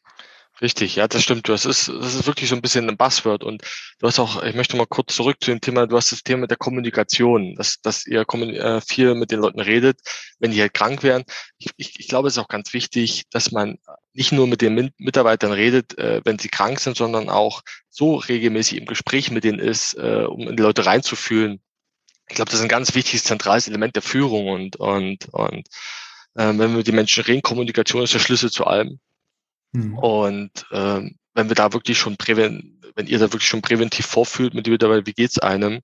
Richtig, 0.62 0.98
ja, 0.98 1.08
das 1.08 1.24
stimmt. 1.24 1.48
Das 1.48 1.66
ist, 1.66 1.88
das 1.88 2.16
ist 2.16 2.28
wirklich 2.28 2.50
so 2.50 2.56
ein 2.56 2.62
bisschen 2.62 2.90
ein 2.90 2.98
Buzzword. 2.98 3.44
Und 3.44 3.62
du 4.00 4.08
hast 4.08 4.20
auch, 4.20 4.44
ich 4.44 4.56
möchte 4.56 4.76
mal 4.76 4.86
kurz 4.86 5.16
zurück 5.16 5.38
zu 5.40 5.52
dem 5.52 5.62
Thema, 5.62 5.88
du 5.88 5.96
hast 5.96 6.12
das 6.12 6.24
Thema 6.24 6.48
der 6.48 6.58
Kommunikation, 6.58 7.56
dass, 7.56 7.80
dass 7.82 8.06
ihr 8.06 8.22
äh, 8.28 8.82
viel 8.82 9.16
mit 9.16 9.32
den 9.32 9.40
Leuten 9.40 9.62
redet, 9.62 10.00
wenn 10.40 10.52
die 10.52 10.60
halt 10.60 10.74
krank 10.74 11.02
werden. 11.02 11.24
Ich, 11.60 11.72
ich, 11.78 12.00
ich 12.00 12.08
glaube, 12.10 12.28
es 12.28 12.34
ist 12.34 12.40
auch 12.40 12.50
ganz 12.50 12.74
wichtig, 12.74 13.24
dass 13.32 13.52
man 13.52 13.78
nicht 14.14 14.34
nur 14.34 14.48
mit 14.48 14.62
den 14.62 14.92
Mitarbeitern 14.98 15.54
redet, 15.54 15.98
äh, 15.98 16.22
wenn 16.26 16.40
sie 16.40 16.50
krank 16.50 16.80
sind, 16.80 16.98
sondern 16.98 17.30
auch 17.30 17.62
so 17.90 18.16
regelmäßig 18.16 18.80
im 18.80 18.86
Gespräch 18.86 19.32
mit 19.32 19.46
denen 19.46 19.60
ist, 19.60 19.94
äh, 19.94 20.26
um 20.28 20.42
in 20.42 20.58
die 20.58 20.64
Leute 20.64 20.86
reinzufühlen. 20.86 21.62
Ich 22.28 22.36
glaube, 22.36 22.52
das 22.52 22.60
ist 22.60 22.66
ein 22.66 22.70
ganz 22.70 22.96
wichtiges, 22.96 23.24
zentrales 23.24 23.68
Element 23.70 23.96
der 23.96 24.04
Führung 24.04 24.50
und, 24.50 24.76
und, 24.76 25.30
und 25.34 25.68
äh, 26.36 26.48
wenn 26.48 26.58
wir 26.58 26.68
mit 26.68 26.88
den 26.88 26.96
Menschen 26.96 27.24
reden, 27.24 27.42
Kommunikation 27.42 28.04
ist 28.04 28.14
der 28.14 28.20
Schlüssel 28.20 28.52
zu 28.52 28.68
allem. 28.68 29.00
Mhm. 29.72 29.98
Und 29.98 30.66
ähm, 30.72 31.18
wenn 31.34 31.50
wir 31.50 31.56
da 31.56 31.74
wirklich 31.74 31.98
schon 31.98 32.18
präven, 32.18 32.82
wenn 32.96 33.08
ihr 33.08 33.20
da 33.20 33.32
wirklich 33.32 33.48
schon 33.48 33.62
präventiv 33.62 34.06
vorfühlt 34.06 34.54
mit 34.54 34.66
den 34.66 34.74
Mitarbeitern, 34.74 35.08
wie 35.08 35.14
geht's 35.14 35.40
einem, 35.40 35.82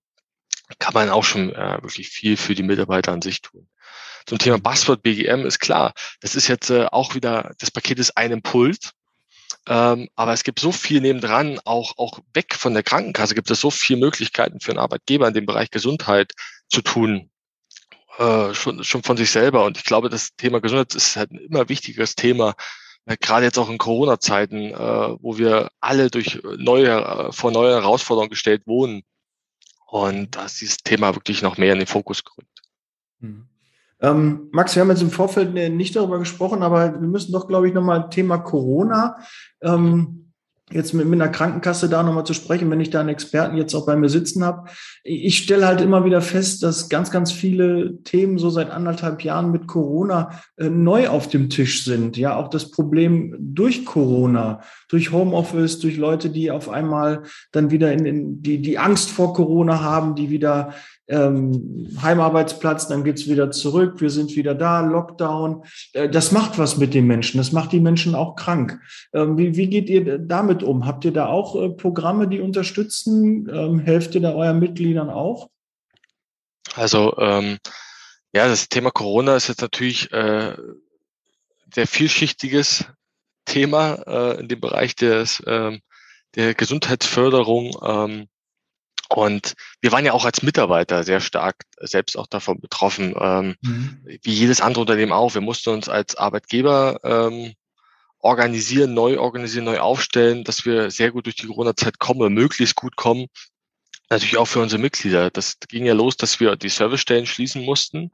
kann 0.80 0.94
man 0.94 1.10
auch 1.10 1.24
schon 1.24 1.54
äh, 1.54 1.78
wirklich 1.82 2.10
viel 2.10 2.38
für 2.38 2.56
die 2.56 2.64
Mitarbeiter 2.64 3.12
an 3.12 3.22
sich 3.22 3.42
tun. 3.42 3.68
Zum 4.26 4.40
Thema 4.40 4.58
Buzzword 4.58 5.04
BGM 5.04 5.46
ist 5.46 5.60
klar, 5.60 5.94
das 6.20 6.36
ist 6.36 6.48
jetzt 6.48 6.72
äh, 6.72 6.86
auch 6.86 7.14
wieder, 7.14 7.54
das 7.60 7.70
Paket 7.70 8.00
ist 8.00 8.18
ein 8.18 8.32
Impuls, 8.32 8.92
ähm, 9.68 10.10
aber 10.16 10.34
es 10.34 10.44
gibt 10.44 10.60
so 10.60 10.72
viel 10.72 11.02
nebendran, 11.02 11.60
auch, 11.66 11.98
auch 11.98 12.20
weg 12.34 12.56
von 12.56 12.74
der 12.74 12.84
Krankenkasse 12.84 13.36
gibt 13.36 13.50
es 13.52 13.62
so 13.62 13.70
viele 13.70 14.00
Möglichkeiten 14.00 14.60
für 14.60 14.72
einen 14.72 14.80
Arbeitgeber 14.80 15.28
in 15.28 15.34
dem 15.36 15.46
Bereich 15.46 15.70
Gesundheit 15.70 16.34
zu 16.70 16.82
tun, 16.82 17.30
äh, 18.18 18.54
schon, 18.54 18.84
schon 18.84 19.04
von 19.04 19.18
sich 19.18 19.30
selber. 19.30 19.66
Und 19.66 19.78
ich 19.78 19.84
glaube, 19.84 20.10
das 20.10 20.36
Thema 20.36 20.60
Gesundheit 20.60 20.96
ist 20.96 21.16
halt 21.16 21.32
ein 21.32 21.40
immer 21.40 21.70
wichtigeres 21.70 22.16
Thema, 22.16 22.56
gerade 23.06 23.46
jetzt 23.46 23.58
auch 23.58 23.70
in 23.70 23.78
Corona-Zeiten, 23.78 24.72
äh, 24.72 25.16
wo 25.22 25.38
wir 25.38 25.70
alle 25.80 26.10
durch 26.10 26.42
neue, 26.58 26.90
äh, 26.90 27.32
vor 27.32 27.52
neue 27.52 27.76
Herausforderungen 27.76 28.30
gestellt 28.30 28.64
wohnen. 28.66 29.04
Und 29.88 30.36
da 30.36 30.46
ist 30.46 30.62
dieses 30.62 30.78
Thema 30.78 31.16
wirklich 31.16 31.42
noch 31.42 31.58
mehr 31.58 31.74
in 31.74 31.80
den 31.80 31.88
Fokus 31.88 32.24
gerückt. 32.24 32.62
Mhm. 33.20 33.48
Ähm, 34.02 34.50
Max, 34.52 34.76
wir 34.76 34.82
haben 34.82 34.90
jetzt 34.90 35.02
im 35.02 35.12
Vorfeld 35.12 35.54
nicht 35.54 35.96
darüber 35.96 36.20
gesprochen, 36.20 36.64
aber 36.64 36.94
wir 36.94 37.08
müssen 37.08 37.32
doch, 37.32 37.48
glaube 37.48 37.68
ich, 37.68 37.74
nochmal 37.74 38.10
Thema 38.10 38.40
Corona. 38.40 39.18
Ähm, 39.62 40.25
jetzt 40.72 40.94
mit, 40.94 41.06
mit 41.06 41.22
einer 41.22 41.32
Krankenkasse 41.32 41.90
da 41.90 42.02
nochmal 42.02 42.26
zu 42.26 42.34
sprechen, 42.34 42.72
wenn 42.72 42.80
ich 42.80 42.90
da 42.90 43.00
einen 43.00 43.10
Experten 43.10 43.56
jetzt 43.56 43.76
auch 43.76 43.86
bei 43.86 43.96
mir 43.96 44.10
sitzen 44.10 44.44
habe. 44.44 44.68
Ich 45.04 45.38
stelle 45.38 45.68
halt 45.68 45.80
immer 45.80 46.06
wieder 46.06 46.22
fest, 46.22 46.64
dass 46.64 46.90
ganz, 46.90 47.12
ganz 47.12 47.32
viele 47.32 48.02
Themen 48.04 48.40
so 48.40 48.50
seit 48.50 48.72
anderthalb 48.72 49.24
Jahren 49.24 49.52
mit 49.52 49.68
Corona 49.68 50.42
äh, 50.58 50.70
neu 50.70 51.10
auf 51.10 51.28
dem 51.28 51.50
Tisch 51.50 51.86
sind. 51.86 52.18
Ja, 52.18 52.36
auch 52.36 52.48
das 52.48 52.72
Problem 52.72 53.36
durch 53.40 53.86
Corona, 53.86 54.62
durch 54.90 55.12
Homeoffice, 55.12 55.80
durch 55.80 55.98
Leute, 55.98 56.32
die 56.32 56.50
auf 56.50 56.68
einmal 56.68 57.24
dann 57.52 57.70
wieder 57.70 57.92
in, 57.92 58.06
in 58.06 58.42
die, 58.42 58.60
die 58.60 58.80
Angst 58.80 59.12
vor 59.12 59.34
Corona 59.34 59.82
haben, 59.82 60.16
die 60.16 60.32
wieder 60.32 60.74
ähm, 61.08 61.96
Heimarbeitsplatz, 62.02 62.88
dann 62.88 63.04
geht's 63.04 63.28
wieder 63.28 63.52
zurück, 63.52 64.02
wir 64.02 64.10
sind 64.10 64.36
wieder 64.36 64.56
da, 64.56 64.82
Lockdown. 64.82 65.64
Äh, 65.94 66.10
das 66.10 66.32
macht 66.32 66.58
was 66.58 66.78
mit 66.78 66.94
den 66.94 67.08
Menschen, 67.08 67.38
das 67.38 67.52
macht 67.52 67.72
die 67.72 67.80
Menschen 67.80 68.16
auch 68.16 68.36
krank. 68.36 68.80
Ähm, 69.14 69.38
wie, 69.38 69.56
wie 69.56 69.68
geht 69.68 69.90
ihr 69.90 70.18
damit 70.18 70.64
um? 70.64 70.86
Habt 70.86 71.06
ihr 71.06 71.14
da 71.14 71.28
auch 71.28 71.56
äh, 71.56 71.70
Programme, 71.70 72.28
die 72.28 72.40
unterstützen? 72.40 73.50
Ähm, 73.54 73.80
helft 73.80 74.16
ihr 74.16 74.22
da 74.22 74.34
euren 74.34 74.60
Mitgliedern 74.60 75.10
auch? 75.10 75.50
Also 76.76 77.16
ähm, 77.18 77.58
ja, 78.34 78.48
das 78.48 78.68
Thema 78.68 78.92
Corona 78.92 79.36
ist 79.36 79.48
jetzt 79.48 79.62
natürlich 79.62 80.12
äh, 80.12 80.56
sehr 81.74 81.88
vielschichtiges 81.88 82.86
Thema 83.46 83.94
äh, 84.08 84.40
in 84.40 84.48
dem 84.48 84.60
Bereich 84.60 84.96
des, 84.96 85.40
äh, 85.42 85.80
der 86.36 86.54
Gesundheitsförderung. 86.54 87.78
Ähm, 87.82 88.28
und 89.10 89.54
wir 89.82 89.92
waren 89.92 90.06
ja 90.06 90.14
auch 90.14 90.26
als 90.26 90.42
Mitarbeiter 90.42 91.04
sehr 91.04 91.22
stark 91.22 91.64
selbst 91.80 92.18
auch 92.18 92.28
davon 92.28 92.60
betroffen, 92.60 93.16
ähm, 93.20 93.56
mhm. 93.62 94.06
wie 94.24 94.34
jedes 94.34 94.62
andere 94.62 94.82
Unternehmen 94.82 95.12
auch. 95.12 95.34
Wir 95.34 95.42
mussten 95.42 95.70
uns 95.70 95.90
als 95.90 96.16
Arbeitgeber 96.16 97.00
ähm, 97.04 97.54
organisieren, 98.20 98.94
neu 98.94 99.20
organisieren, 99.20 99.66
neu 99.66 99.80
aufstellen, 99.80 100.44
dass 100.44 100.66
wir 100.66 100.90
sehr 100.90 101.12
gut 101.12 101.26
durch 101.26 101.36
die 101.36 101.48
Corona-Zeit 101.48 102.00
kommen, 102.00 102.34
möglichst 102.34 102.76
gut 102.76 102.96
kommen. 102.96 103.28
Natürlich 104.10 104.38
auch 104.38 104.48
für 104.48 104.62
unsere 104.62 104.82
Mitglieder. 104.82 105.30
Das 105.30 105.58
ging 105.68 105.86
ja 105.86 105.94
los, 105.94 106.18
dass 106.18 106.40
wir 106.40 106.56
die 106.56 106.70
Servicestellen 106.70 107.26
schließen 107.26 107.64
mussten 107.64 108.12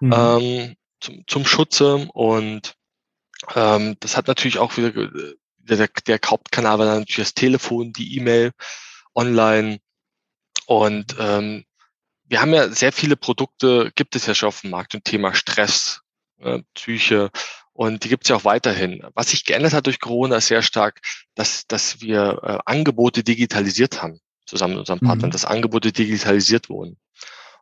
mhm. 0.00 0.12
ähm, 0.12 0.76
zum, 1.00 1.24
zum 1.26 1.46
Schutze 1.46 2.08
und 2.12 2.74
ähm, 3.54 3.96
das 4.00 4.16
hat 4.16 4.28
natürlich 4.28 4.58
auch 4.58 4.76
wieder 4.76 4.92
der, 5.58 5.88
der 6.06 6.20
Hauptkanal 6.24 6.78
war 6.78 6.86
dann 6.86 7.00
natürlich 7.00 7.28
das 7.28 7.34
Telefon, 7.34 7.92
die 7.92 8.16
E-Mail, 8.16 8.52
online. 9.14 9.78
Und 10.66 11.16
ähm, 11.18 11.64
wir 12.24 12.40
haben 12.40 12.54
ja 12.54 12.68
sehr 12.68 12.92
viele 12.92 13.16
Produkte, 13.16 13.92
gibt 13.94 14.16
es 14.16 14.26
ja 14.26 14.34
schon 14.34 14.48
auf 14.48 14.62
dem 14.62 14.70
Markt, 14.70 14.92
zum 14.92 15.04
Thema 15.04 15.34
Stress, 15.34 16.00
äh, 16.40 16.60
Psyche. 16.74 17.30
Und 17.72 18.04
die 18.04 18.08
gibt 18.08 18.24
es 18.24 18.28
ja 18.28 18.36
auch 18.36 18.44
weiterhin. 18.44 19.02
Was 19.14 19.30
sich 19.30 19.44
geändert 19.44 19.72
hat 19.72 19.86
durch 19.86 20.00
Corona 20.00 20.36
ist 20.36 20.46
sehr 20.46 20.62
stark, 20.62 21.00
dass, 21.34 21.66
dass 21.66 22.00
wir 22.00 22.40
äh, 22.42 22.58
Angebote 22.66 23.24
digitalisiert 23.24 24.02
haben, 24.02 24.20
zusammen 24.46 24.74
mit 24.74 24.80
unseren 24.80 25.00
Partnern, 25.00 25.28
mhm. 25.28 25.32
dass 25.32 25.44
Angebote 25.44 25.92
digitalisiert 25.92 26.68
wurden. 26.68 26.98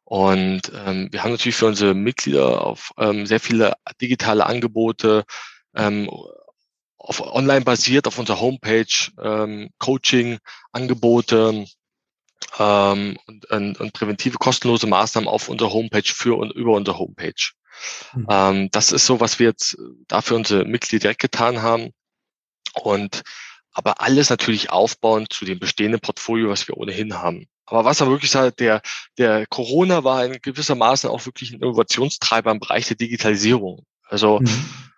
Und 0.04 0.72
ähm, 0.74 1.08
wir 1.12 1.22
haben 1.22 1.30
natürlich 1.30 1.54
für 1.54 1.66
unsere 1.66 1.94
Mitglieder 1.94 2.66
auf 2.66 2.90
ähm, 2.98 3.26
sehr 3.26 3.38
viele 3.38 3.74
digitale 4.00 4.44
Angebote 4.44 5.24
ähm, 5.74 6.10
auf 7.00 7.20
online 7.20 7.62
basiert 7.62 8.06
auf 8.06 8.18
unserer 8.18 8.40
Homepage, 8.40 8.84
ähm, 9.22 9.70
Coaching-Angebote 9.78 11.64
ähm, 12.58 13.18
und, 13.26 13.50
und, 13.50 13.80
und 13.80 13.92
präventive 13.92 14.38
kostenlose 14.38 14.86
Maßnahmen 14.86 15.28
auf 15.28 15.48
unserer 15.48 15.72
Homepage 15.72 16.02
für 16.04 16.38
und 16.38 16.52
über 16.52 16.72
unsere 16.72 16.98
Homepage. 16.98 17.52
Mhm. 18.14 18.26
Ähm, 18.30 18.68
das 18.70 18.92
ist 18.92 19.06
so, 19.06 19.20
was 19.20 19.38
wir 19.38 19.48
jetzt 19.48 19.76
dafür 20.08 20.36
unsere 20.36 20.64
Mitglieder 20.64 21.02
direkt 21.02 21.20
getan 21.20 21.62
haben. 21.62 21.92
Und 22.74 23.22
aber 23.72 24.00
alles 24.00 24.30
natürlich 24.30 24.70
aufbauend 24.70 25.32
zu 25.32 25.44
dem 25.44 25.58
bestehenden 25.58 26.00
Portfolio, 26.00 26.50
was 26.50 26.66
wir 26.66 26.76
ohnehin 26.76 27.14
haben. 27.14 27.46
Aber 27.66 27.84
was 27.84 28.00
man 28.00 28.10
wirklich 28.10 28.32
sagt, 28.32 28.58
der, 28.58 28.82
der 29.16 29.46
Corona 29.46 30.02
war 30.02 30.24
in 30.24 30.40
gewisser 30.42 30.74
Maße 30.74 31.08
auch 31.08 31.24
wirklich 31.24 31.52
ein 31.52 31.60
Innovationstreiber 31.60 32.50
im 32.50 32.58
Bereich 32.58 32.88
der 32.88 32.96
Digitalisierung. 32.96 33.86
Also, 34.08 34.40
mhm. 34.40 34.89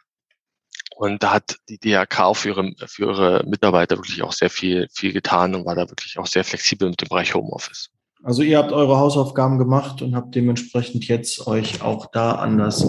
Und 1.02 1.20
da 1.20 1.32
hat 1.32 1.56
die 1.68 1.98
auch 1.98 2.34
für 2.34 2.50
ihre, 2.50 2.72
für 2.86 3.02
ihre 3.06 3.44
Mitarbeiter 3.44 3.96
wirklich 3.96 4.22
auch 4.22 4.32
sehr 4.32 4.50
viel, 4.50 4.86
viel 4.92 5.12
getan 5.12 5.52
und 5.56 5.66
war 5.66 5.74
da 5.74 5.88
wirklich 5.90 6.16
auch 6.16 6.28
sehr 6.28 6.44
flexibel 6.44 6.88
mit 6.88 7.00
dem 7.00 7.08
Bereich 7.08 7.34
Homeoffice. 7.34 7.90
Also 8.22 8.42
ihr 8.42 8.58
habt 8.58 8.70
eure 8.70 8.98
Hausaufgaben 8.98 9.58
gemacht 9.58 10.00
und 10.00 10.14
habt 10.14 10.32
dementsprechend 10.36 11.08
jetzt 11.08 11.44
euch 11.48 11.82
auch 11.82 12.06
da 12.12 12.36
anders 12.36 12.86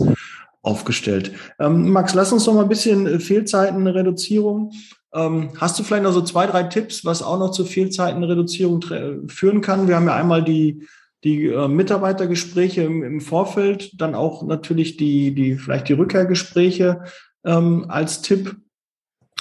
aufgestellt. 0.62 1.32
Ähm, 1.60 1.90
Max, 1.90 2.14
lass 2.14 2.32
uns 2.32 2.46
noch 2.46 2.54
mal 2.54 2.62
ein 2.62 2.70
bisschen 2.70 3.20
Fehlzeitenreduzierung 3.20 4.72
ähm, 5.16 5.52
hast 5.60 5.78
du 5.78 5.84
vielleicht 5.84 6.04
noch 6.04 6.12
so 6.12 6.22
zwei, 6.22 6.48
drei 6.48 6.64
Tipps, 6.64 7.06
was 7.06 7.22
auch 7.22 7.38
noch 7.38 7.52
zur 7.52 7.68
Fehlzeitenreduzierung 7.68 8.84
führen 9.28 9.62
kann? 9.62 9.88
Wir 9.88 9.96
haben 9.96 10.08
ja 10.08 10.16
einmal 10.16 10.44
die, 10.44 10.88
die 11.24 11.48
äh, 11.48 11.68
Mitarbeitergespräche 11.68 12.82
im, 12.82 13.04
im, 13.04 13.22
Vorfeld, 13.22 13.92
dann 14.02 14.16
auch 14.16 14.44
natürlich 14.44 14.98
die, 14.98 15.36
die 15.36 15.56
vielleicht 15.56 15.88
die 15.90 15.94
Rückkehrgespräche 15.94 17.04
ähm, 17.46 17.86
als 17.90 18.22
Tipp. 18.22 18.56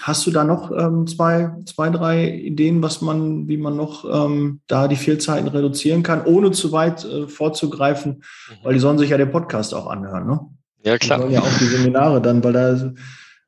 Hast 0.01 0.27
du 0.27 0.31
da 0.33 0.43
noch 0.43 0.73
ähm, 0.73 1.07
zwei, 1.07 1.55
zwei, 1.67 1.91
drei 1.91 2.29
Ideen, 2.29 2.83
was 2.83 3.03
man, 3.03 3.47
wie 3.47 3.57
man 3.57 3.77
noch 3.77 4.05
ähm, 4.05 4.61
da 4.67 4.88
die 4.88 4.97
Fehlzeiten 4.97 5.47
reduzieren 5.47 6.03
kann, 6.03 6.25
ohne 6.25 6.51
zu 6.51 6.73
weit 6.73 7.05
äh, 7.05 7.29
vorzugreifen, 7.29 8.15
mhm. 8.15 8.55
weil 8.65 8.75
die 8.75 8.81
sollen 8.81 8.99
sich 8.99 9.11
ja 9.11 9.19
den 9.19 9.31
Podcast 9.31 9.75
auch 9.75 9.87
anhören, 9.87 10.27
ne? 10.27 10.41
Ja, 10.85 10.99
klar. 10.99 11.19
Die 11.19 11.23
sollen 11.23 11.35
ja 11.35 11.41
auch 11.41 11.59
die 11.59 11.67
Seminare 11.67 12.21
dann, 12.21 12.43
weil 12.43 12.53
da 12.53 12.93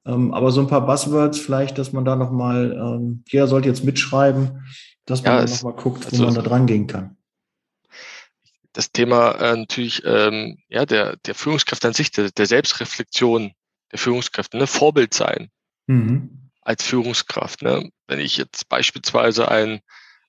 ähm, 0.06 0.34
aber 0.34 0.50
so 0.50 0.60
ein 0.60 0.66
paar 0.66 0.84
Buzzwords 0.86 1.38
vielleicht, 1.38 1.78
dass 1.78 1.92
man 1.92 2.04
da 2.04 2.16
nochmal, 2.16 2.72
ähm, 2.72 3.24
jeder 3.28 3.46
sollte 3.46 3.68
jetzt 3.68 3.84
mitschreiben, 3.84 4.64
dass 5.06 5.22
man 5.22 5.32
ja, 5.32 5.44
da 5.44 5.50
nochmal 5.50 5.72
guckt, 5.72 6.04
wo 6.04 6.10
also, 6.10 6.24
man 6.24 6.34
da 6.34 6.42
dran 6.42 6.66
gehen 6.66 6.86
kann. 6.86 7.16
Das 8.72 8.92
Thema 8.92 9.32
äh, 9.32 9.56
natürlich, 9.56 10.02
ähm, 10.04 10.58
ja, 10.68 10.84
der, 10.84 11.16
der 11.16 11.34
Führungskräfte 11.34 11.88
an 11.88 11.94
sich, 11.94 12.10
der, 12.10 12.30
der 12.30 12.46
Selbstreflexion 12.46 13.52
der 13.92 13.98
Führungskräfte, 13.98 14.56
ne, 14.56 14.66
Vorbild 14.66 15.14
sein 15.14 15.50
mhm. 15.86 16.50
als 16.62 16.84
Führungskraft. 16.84 17.62
Ne? 17.62 17.90
Wenn 18.06 18.20
ich 18.20 18.36
jetzt 18.36 18.68
beispielsweise 18.68 19.48
ein, 19.48 19.80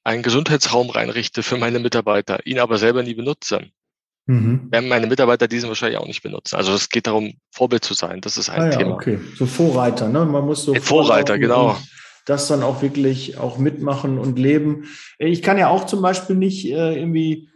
einen 0.03 0.23
Gesundheitsraum 0.23 0.89
reinrichte 0.89 1.43
für 1.43 1.57
meine 1.57 1.79
Mitarbeiter, 1.79 2.45
ihn 2.45 2.59
aber 2.59 2.77
selber 2.77 3.03
nie 3.03 3.15
benutze, 3.15 3.71
Mhm. 4.27 4.71
Werden 4.71 4.89
meine 4.89 5.05
Mitarbeiter 5.05 5.47
diesen 5.47 5.69
wahrscheinlich 5.69 5.99
auch 5.99 6.07
nicht 6.07 6.23
benutzen. 6.23 6.55
Also 6.55 6.73
es 6.73 6.89
geht 6.89 7.05
darum, 7.05 7.33
Vorbild 7.51 7.83
zu 7.83 7.93
sein. 7.93 8.21
Das 8.21 8.37
ist 8.37 8.49
ein 8.49 8.61
ah, 8.61 8.71
ja, 8.71 8.77
Thema. 8.77 8.95
Okay, 8.95 9.19
so 9.37 9.45
Vorreiter, 9.45 10.09
ne? 10.09 10.25
Man 10.25 10.45
muss 10.45 10.63
so 10.63 10.73
ein 10.73 10.81
Vorreiter, 10.81 11.37
genau. 11.37 11.77
Das 12.25 12.47
dann 12.47 12.63
auch 12.63 12.81
wirklich 12.81 13.37
auch 13.37 13.59
mitmachen 13.59 14.17
und 14.17 14.39
leben. 14.39 14.85
Ich 15.19 15.43
kann 15.43 15.59
ja 15.59 15.69
auch 15.69 15.85
zum 15.85 16.01
Beispiel 16.01 16.35
nicht 16.35 16.65
äh, 16.65 16.95
irgendwie 16.95 17.49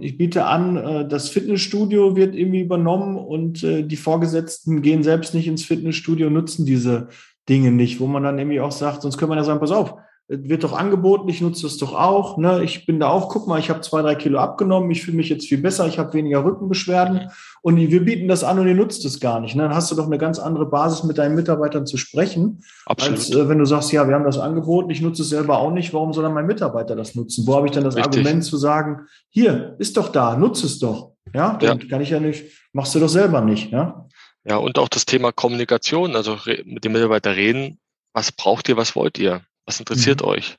ich 0.00 0.16
biete 0.16 0.46
an, 0.46 0.76
äh, 0.76 1.08
das 1.08 1.28
Fitnessstudio 1.28 2.14
wird 2.14 2.36
irgendwie 2.36 2.60
übernommen 2.60 3.16
und 3.16 3.64
äh, 3.64 3.82
die 3.82 3.96
Vorgesetzten 3.96 4.80
gehen 4.80 5.02
selbst 5.02 5.34
nicht 5.34 5.48
ins 5.48 5.64
Fitnessstudio, 5.64 6.30
nutzen 6.30 6.66
diese 6.66 7.08
Dinge 7.48 7.72
nicht, 7.72 7.98
wo 7.98 8.06
man 8.06 8.22
dann 8.22 8.38
irgendwie 8.38 8.60
auch 8.60 8.70
sagt, 8.70 9.02
sonst 9.02 9.18
können 9.18 9.32
wir 9.32 9.36
ja 9.36 9.44
sagen, 9.44 9.58
pass 9.58 9.72
auf, 9.72 9.96
wird 10.32 10.62
doch 10.62 10.72
angeboten, 10.72 11.28
ich 11.28 11.40
nutze 11.40 11.66
es 11.66 11.76
doch 11.76 11.92
auch. 11.92 12.36
Ne? 12.36 12.62
Ich 12.62 12.86
bin 12.86 13.00
da 13.00 13.08
auch, 13.08 13.28
guck 13.28 13.48
mal, 13.48 13.58
ich 13.58 13.68
habe 13.68 13.80
zwei, 13.80 14.00
drei 14.00 14.14
Kilo 14.14 14.38
abgenommen, 14.38 14.88
ich 14.92 15.02
fühle 15.02 15.16
mich 15.16 15.28
jetzt 15.28 15.48
viel 15.48 15.58
besser, 15.58 15.88
ich 15.88 15.98
habe 15.98 16.12
weniger 16.12 16.44
Rückenbeschwerden 16.44 17.32
und 17.62 17.76
wir 17.76 18.04
bieten 18.04 18.28
das 18.28 18.44
an 18.44 18.60
und 18.60 18.68
ihr 18.68 18.76
nutzt 18.76 19.04
es 19.04 19.18
gar 19.18 19.40
nicht. 19.40 19.56
Ne? 19.56 19.64
Dann 19.64 19.74
hast 19.74 19.90
du 19.90 19.96
doch 19.96 20.06
eine 20.06 20.18
ganz 20.18 20.38
andere 20.38 20.66
Basis, 20.66 21.02
mit 21.02 21.18
deinen 21.18 21.34
Mitarbeitern 21.34 21.84
zu 21.84 21.96
sprechen, 21.96 22.62
Absolut. 22.86 23.18
als 23.18 23.30
äh, 23.30 23.48
wenn 23.48 23.58
du 23.58 23.64
sagst, 23.64 23.90
ja, 23.90 24.06
wir 24.06 24.14
haben 24.14 24.24
das 24.24 24.38
angeboten, 24.38 24.90
ich 24.90 25.00
nutze 25.00 25.22
es 25.22 25.30
selber 25.30 25.58
auch 25.58 25.72
nicht, 25.72 25.92
warum 25.92 26.12
soll 26.12 26.22
dann 26.22 26.34
mein 26.34 26.46
Mitarbeiter 26.46 26.94
das 26.94 27.16
nutzen? 27.16 27.44
Wo 27.48 27.56
habe 27.56 27.66
ich 27.66 27.72
dann 27.72 27.82
das 27.82 27.96
Richtig. 27.96 28.20
Argument 28.20 28.44
zu 28.44 28.56
sagen, 28.56 29.08
hier, 29.30 29.74
ist 29.80 29.96
doch 29.96 30.10
da, 30.10 30.36
nutze 30.36 30.66
es 30.66 30.78
doch. 30.78 31.14
Ja, 31.34 31.54
dann 31.54 31.80
ja. 31.80 31.86
kann 31.88 32.02
ich 32.02 32.10
ja 32.10 32.20
nicht, 32.20 32.44
machst 32.72 32.94
du 32.94 33.00
doch 33.00 33.08
selber 33.08 33.40
nicht. 33.40 33.72
Ja? 33.72 34.06
ja, 34.44 34.58
und 34.58 34.78
auch 34.78 34.88
das 34.88 35.06
Thema 35.06 35.32
Kommunikation, 35.32 36.14
also 36.14 36.38
mit 36.64 36.84
dem 36.84 36.92
Mitarbeiter 36.92 37.34
reden, 37.34 37.78
was 38.12 38.30
braucht 38.30 38.68
ihr, 38.68 38.76
was 38.76 38.94
wollt 38.94 39.18
ihr? 39.18 39.42
Was 39.70 39.78
interessiert 39.78 40.22
mhm. 40.22 40.26
euch? 40.26 40.56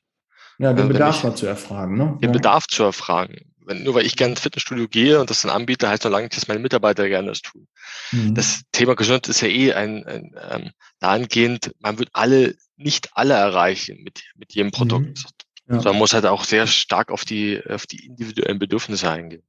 Ja, 0.56 0.72
den 0.72 0.86
äh, 0.86 0.92
Bedarf 0.94 1.22
mal 1.22 1.34
zu 1.34 1.44
erfragen. 1.44 1.98
Ne? 1.98 2.16
Den 2.22 2.30
ja. 2.30 2.32
Bedarf 2.32 2.66
zu 2.66 2.82
erfragen. 2.82 3.52
Wenn, 3.66 3.82
nur 3.82 3.94
weil 3.94 4.06
ich 4.06 4.16
gerne 4.16 4.32
ins 4.32 4.40
Fitnessstudio 4.40 4.88
gehe 4.88 5.20
und 5.20 5.28
das 5.28 5.42
dann 5.42 5.50
anbiete, 5.50 5.86
heißt 5.86 6.04
noch 6.04 6.10
lange 6.10 6.24
nicht, 6.24 6.36
dass 6.38 6.48
meine 6.48 6.60
Mitarbeiter 6.60 7.06
gerne 7.10 7.28
das 7.28 7.42
tun. 7.42 7.68
Mhm. 8.10 8.34
Das 8.34 8.62
Thema 8.72 8.96
Gesundheit 8.96 9.28
ist 9.28 9.42
ja 9.42 9.48
eh 9.48 9.74
ein, 9.74 10.06
ein 10.06 10.34
ähm, 10.50 10.70
dahingehend, 10.98 11.72
man 11.78 11.98
wird 11.98 12.08
alle, 12.14 12.56
nicht 12.76 13.10
alle 13.12 13.34
erreichen 13.34 14.02
mit, 14.02 14.22
mit 14.34 14.54
jedem 14.54 14.70
Produkt. 14.70 15.04
Mhm. 15.04 15.68
Ja. 15.68 15.74
Also 15.74 15.90
man 15.90 15.98
muss 15.98 16.14
halt 16.14 16.24
auch 16.24 16.44
sehr 16.44 16.66
stark 16.66 17.10
auf 17.10 17.26
die, 17.26 17.62
auf 17.68 17.86
die 17.86 18.06
individuellen 18.06 18.58
Bedürfnisse 18.58 19.10
eingehen. 19.10 19.42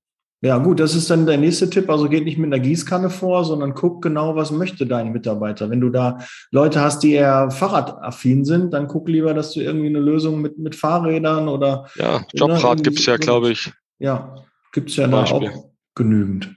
Ja, 0.44 0.58
gut, 0.58 0.82
das 0.82 0.94
ist 0.94 1.10
dann 1.10 1.26
der 1.26 1.38
nächste 1.38 1.70
Tipp. 1.70 1.90
Also 1.90 2.10
geht 2.10 2.26
nicht 2.26 2.38
mit 2.38 2.48
einer 2.48 2.60
Gießkanne 2.60 3.10
vor, 3.10 3.46
sondern 3.46 3.74
guck 3.74 4.02
genau, 4.02 4.36
was 4.36 4.52
möchte 4.52 4.86
dein 4.86 5.14
Mitarbeiter. 5.14 5.70
Wenn 5.70 5.80
du 5.80 5.90
da 5.90 6.18
Leute 6.52 6.82
hast, 6.82 7.00
die 7.00 7.14
eher 7.14 7.50
fahrradaffin 7.50 8.44
sind, 8.44 8.74
dann 8.74 8.90
guck 8.90 9.08
lieber, 9.08 9.34
dass 9.34 9.54
du 9.54 9.62
irgendwie 9.62 9.88
eine 9.88 10.02
Lösung 10.02 10.42
mit, 10.42 10.58
mit 10.58 10.76
Fahrrädern 10.76 11.48
oder. 11.48 11.88
Ja, 11.96 12.20
ne, 12.20 12.26
Jobrad 12.34 12.84
gibt's 12.84 13.06
ja, 13.06 13.16
glaube 13.16 13.52
ich. 13.52 13.72
Ja, 14.00 14.36
gibt's 14.74 14.98
ja 14.98 15.08
da 15.08 15.24
auch 15.24 15.70
genügend. 15.96 16.54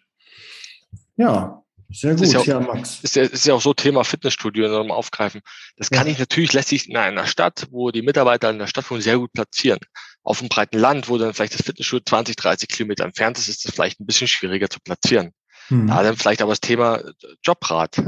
Ja, 1.17 1.63
sehr 1.89 2.17
gut, 2.17 2.25
ist 2.25 2.33
ja, 2.33 2.41
auch, 2.41 2.47
ja, 2.47 2.59
Max. 2.59 3.05
Ist 3.05 3.15
ja, 3.15 3.23
ist 3.23 3.47
ja 3.47 3.55
auch 3.55 3.63
so 3.63 3.73
Thema 3.73 4.03
Fitnessstudio 4.03 4.67
noch 4.67 4.85
mal 4.85 4.95
aufgreifen. 4.95 5.43
Das 5.77 5.91
kann 5.91 6.09
ja. 6.09 6.13
ich 6.13 6.19
natürlich 6.19 6.53
lässt 6.55 6.71
sich 6.71 6.91
in 6.91 6.97
einer 6.97 7.27
Stadt, 7.29 7.69
wo 7.71 7.93
die 7.93 8.03
Mitarbeiter 8.03 8.51
in 8.51 8.59
der 8.59 8.67
Stadt 8.67 8.91
wohnen, 8.91 9.01
sehr 9.01 9.19
gut 9.19 9.33
platzieren 9.33 9.79
auf 10.27 10.41
einem 10.41 10.49
breiten 10.49 10.79
Land, 10.79 11.09
wo 11.09 11.19
dann 11.19 11.33
vielleicht 11.35 11.55
das 11.55 11.63
Fitnessstudio 11.63 12.05
20, 12.05 12.35
30 12.35 12.69
Kilometer 12.69 13.05
entfernt 13.05 13.39
ist, 13.39 13.49
ist 13.49 13.65
das 13.65 13.73
vielleicht 13.73 14.01
ein 14.01 14.07
bisschen 14.07 14.27
schwieriger 14.27 14.69
zu 14.69 14.81
platzieren. 14.81 15.31
Hm. 15.69 15.87
Da 15.87 16.03
dann 16.03 16.17
vielleicht 16.17 16.43
aber 16.43 16.51
das 16.51 16.61
Thema 16.61 17.01
Jobrat 17.45 18.03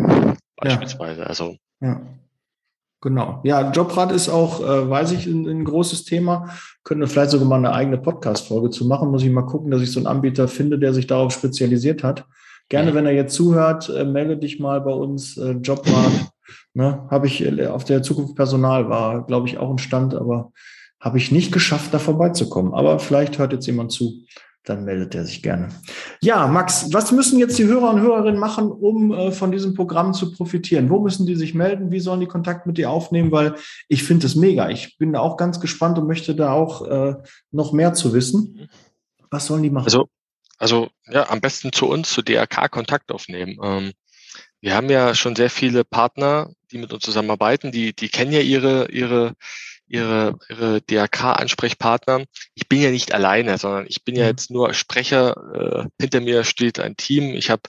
beispielsweise. 0.57 1.21
Ja. 1.21 1.27
Also 1.27 1.57
ja. 1.81 2.01
Genau. 3.01 3.41
Ja, 3.45 3.71
Jobrat 3.71 4.11
ist 4.11 4.29
auch, 4.29 4.61
äh, 4.61 4.91
weiß 4.91 5.13
ich, 5.13 5.27
ein, 5.27 5.47
ein, 5.47 5.65
großes 5.65 6.05
Thema. 6.05 6.49
Können 6.83 7.01
wir 7.01 7.07
vielleicht 7.07 7.31
sogar 7.31 7.47
mal 7.47 7.59
eine 7.59 7.73
eigene 7.73 7.99
Podcast-Folge 7.99 8.71
zu 8.71 8.89
machen. 8.89 9.13
Muss 9.13 9.23
ich 9.23 9.31
mal 9.31 9.47
gucken, 9.47 9.71
dass 9.71 9.83
ich 9.83 9.93
so 9.93 10.01
einen 10.01 10.09
Anbieter 10.09 10.49
finde, 10.49 10.81
der 10.81 10.93
sich 10.93 11.07
darauf 11.07 11.33
spezialisiert 11.33 12.03
hat. 12.03 12.25
Gerne, 12.69 12.95
wenn 12.95 13.07
er 13.07 13.13
jetzt 13.13 13.35
zuhört, 13.37 13.89
äh, 13.89 14.05
melde 14.05 14.37
dich 14.37 14.59
mal 14.59 14.81
bei 14.81 14.91
uns. 14.91 15.37
Äh, 15.37 15.53
Jobrat, 15.63 16.11
ne, 16.75 17.07
habe 17.09 17.29
ich 17.29 17.41
äh, 17.45 17.69
auf 17.69 17.85
der 17.85 18.03
Zukunft 18.03 18.35
Personal 18.35 18.89
war, 18.89 19.25
glaube 19.25 19.47
ich, 19.47 19.59
auch 19.59 19.71
ein 19.71 19.79
Stand, 19.79 20.17
aber 20.17 20.51
habe 21.01 21.19
ich 21.19 21.31
nicht 21.31 21.53
geschafft, 21.53 21.95
da 21.95 21.99
vorbeizukommen. 21.99 22.75
Aber 22.75 22.99
vielleicht 22.99 23.39
hört 23.39 23.53
jetzt 23.53 23.67
jemand 23.67 23.93
zu, 23.93 24.25
dann 24.65 24.85
meldet 24.85 25.15
er 25.15 25.25
sich 25.25 25.43
gerne. 25.43 25.69
Ja, 26.21 26.47
Max, 26.47 26.93
was 26.93 27.13
müssen 27.13 27.39
jetzt 27.39 27.59
die 27.59 27.65
Hörer 27.65 27.91
und 27.91 28.01
Hörerinnen 28.01 28.39
machen, 28.39 28.71
um 28.71 29.13
äh, 29.13 29.33
von 29.33 29.51
diesem 29.51 29.75
Programm 29.75 30.13
zu 30.13 30.33
profitieren? 30.33 30.91
Wo 30.91 31.01
müssen 31.01 31.27
die 31.27 31.37
sich 31.37 31.55
melden? 31.55 31.91
Wie 31.91 32.01
sollen 32.01 32.21
die 32.21 32.27
Kontakt 32.27 32.67
mit 32.67 32.77
dir 32.77 32.91
aufnehmen? 32.91 33.33
Weil 33.33 33.55
ich 33.89 34.03
finde 34.03 34.27
es 34.27 34.35
mega. 34.35 34.69
Ich 34.69 34.99
bin 34.99 35.13
da 35.13 35.21
auch 35.21 35.37
ganz 35.37 35.61
gespannt 35.61 35.99
und 35.99 36.07
möchte 36.07 36.35
da 36.35 36.53
auch 36.53 36.87
äh, 36.87 37.15
noch 37.51 37.73
mehr 37.73 37.95
zu 37.95 38.13
wissen. 38.13 38.69
Was 39.31 39.47
sollen 39.47 39.63
die 39.63 39.71
machen? 39.71 39.87
Also, 39.87 40.09
also 40.59 40.89
ja, 41.07 41.31
am 41.31 41.41
besten 41.41 41.73
zu 41.73 41.87
uns, 41.87 42.11
zu 42.11 42.23
DRK 42.23 42.69
Kontakt 42.71 43.13
aufnehmen. 43.13 43.57
Ähm, 43.63 43.93
wir 44.61 44.75
haben 44.75 44.91
ja 44.91 45.15
schon 45.15 45.37
sehr 45.37 45.51
viele 45.51 45.85
Partner, 45.85 46.51
die 46.73 46.79
mit 46.79 46.93
uns 46.93 47.05
zusammenarbeiten. 47.05 47.71
Die, 47.71 47.95
die 47.95 48.09
kennen 48.09 48.33
ja 48.33 48.41
ihre, 48.41 48.91
ihre 48.91 49.35
ihre, 49.89 50.39
ihre 50.49 50.81
DRK-Ansprechpartner. 50.83 52.25
Ich 52.55 52.69
bin 52.69 52.81
ja 52.81 52.91
nicht 52.91 53.13
alleine, 53.13 53.59
sondern 53.59 53.87
ich 53.89 54.05
bin 54.05 54.17
ja 54.17 54.25
mhm. 54.25 54.31
jetzt 54.31 54.51
nur 54.51 54.75
Sprecher. 54.75 55.37
Äh, 55.55 55.89
hinter 56.01 56.21
mir 56.21 56.45
steht 56.45 56.79
ein 56.79 56.97
Team. 56.97 57.35
Ich 57.35 57.51
habe, 57.51 57.63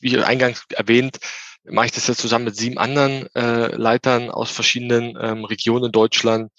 wie 0.00 0.18
eingangs 0.18 0.64
erwähnt, 0.70 1.18
mache 1.64 1.86
ich 1.86 1.92
das 1.92 2.06
jetzt 2.06 2.20
zusammen 2.20 2.46
mit 2.46 2.56
sieben 2.56 2.78
anderen 2.78 3.28
äh, 3.34 3.74
Leitern 3.74 4.30
aus 4.30 4.50
verschiedenen 4.50 5.16
ähm, 5.20 5.44
Regionen 5.44 5.86
in 5.86 5.92
Deutschland. 5.92 6.50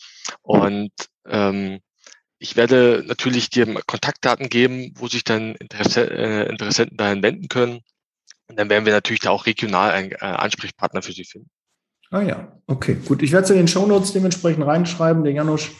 Und 0.41 0.91
ähm, 1.27 1.79
ich 2.39 2.55
werde 2.55 3.03
natürlich 3.05 3.49
dir 3.49 3.67
Kontaktdaten 3.85 4.49
geben, 4.49 4.93
wo 4.95 5.07
sich 5.07 5.23
dann 5.23 5.55
Interesse, 5.55 6.09
äh, 6.09 6.49
Interessenten 6.49 6.97
dahin 6.97 7.21
wenden 7.23 7.47
können. 7.49 7.81
Und 8.47 8.57
dann 8.57 8.69
werden 8.69 8.85
wir 8.85 8.93
natürlich 8.93 9.21
da 9.21 9.29
auch 9.29 9.45
regional 9.45 9.91
einen 9.91 10.11
äh, 10.11 10.17
Ansprechpartner 10.17 11.01
für 11.01 11.13
sie 11.13 11.23
finden. 11.23 11.49
Ah 12.11 12.21
ja, 12.21 12.51
okay, 12.67 12.97
gut. 13.05 13.23
Ich 13.23 13.31
werde 13.31 13.45
es 13.45 13.49
in 13.49 13.57
den 13.57 13.67
Shownotes 13.67 14.13
dementsprechend 14.13 14.65
reinschreiben. 14.65 15.23
Der 15.23 15.33
Janusz 15.33 15.71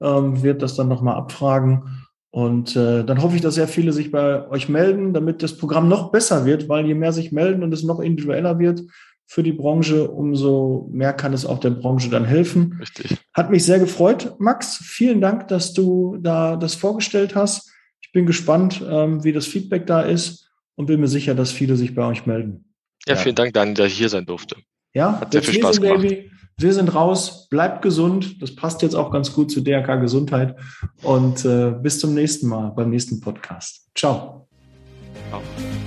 ähm, 0.00 0.42
wird 0.42 0.62
das 0.62 0.76
dann 0.76 0.88
nochmal 0.88 1.16
abfragen. 1.16 2.06
Und 2.30 2.74
äh, 2.74 3.04
dann 3.04 3.22
hoffe 3.22 3.36
ich, 3.36 3.42
dass 3.42 3.54
sehr 3.54 3.68
viele 3.68 3.92
sich 3.92 4.10
bei 4.10 4.48
euch 4.48 4.68
melden, 4.68 5.12
damit 5.12 5.42
das 5.42 5.56
Programm 5.56 5.88
noch 5.88 6.10
besser 6.10 6.46
wird, 6.46 6.68
weil 6.68 6.86
je 6.86 6.94
mehr 6.94 7.12
sich 7.12 7.30
melden 7.30 7.62
und 7.62 7.72
es 7.72 7.84
noch 7.84 8.00
individueller 8.00 8.58
wird 8.58 8.82
für 9.26 9.42
die 9.42 9.52
Branche, 9.52 10.08
umso 10.10 10.88
mehr 10.92 11.12
kann 11.12 11.32
es 11.32 11.46
auch 11.46 11.58
der 11.58 11.70
Branche 11.70 12.10
dann 12.10 12.24
helfen. 12.24 12.76
Richtig. 12.80 13.16
Hat 13.32 13.50
mich 13.50 13.64
sehr 13.64 13.78
gefreut, 13.78 14.34
Max. 14.38 14.76
Vielen 14.76 15.20
Dank, 15.20 15.48
dass 15.48 15.72
du 15.72 16.18
da 16.20 16.56
das 16.56 16.74
vorgestellt 16.74 17.34
hast. 17.34 17.72
Ich 18.02 18.12
bin 18.12 18.26
gespannt, 18.26 18.82
ähm, 18.88 19.24
wie 19.24 19.32
das 19.32 19.46
Feedback 19.46 19.86
da 19.86 20.02
ist 20.02 20.50
und 20.76 20.86
bin 20.86 21.00
mir 21.00 21.08
sicher, 21.08 21.34
dass 21.34 21.52
viele 21.52 21.76
sich 21.76 21.94
bei 21.94 22.04
euch 22.04 22.26
melden. 22.26 22.74
Ja, 23.06 23.16
vielen 23.16 23.34
Dank, 23.34 23.54
Daniel, 23.54 23.74
dass 23.74 23.88
ich 23.88 23.98
hier 23.98 24.08
sein 24.08 24.26
durfte. 24.26 24.56
Ja, 24.94 25.20
hat 25.20 25.32
sehr 25.32 25.42
viel 25.42 25.60
Spaß 25.60 25.80
gemacht. 25.80 26.00
Baby. 26.00 26.30
Wir 26.56 26.72
sind 26.72 26.94
raus, 26.94 27.48
bleibt 27.50 27.82
gesund. 27.82 28.40
Das 28.40 28.54
passt 28.54 28.82
jetzt 28.82 28.94
auch 28.94 29.10
ganz 29.10 29.32
gut 29.32 29.50
zu 29.50 29.60
DRK 29.60 29.96
Gesundheit. 29.96 30.56
Und 31.02 31.44
äh, 31.44 31.72
bis 31.72 31.98
zum 31.98 32.14
nächsten 32.14 32.46
Mal 32.48 32.70
beim 32.70 32.90
nächsten 32.90 33.20
Podcast. 33.20 33.88
Ciao. 33.96 34.46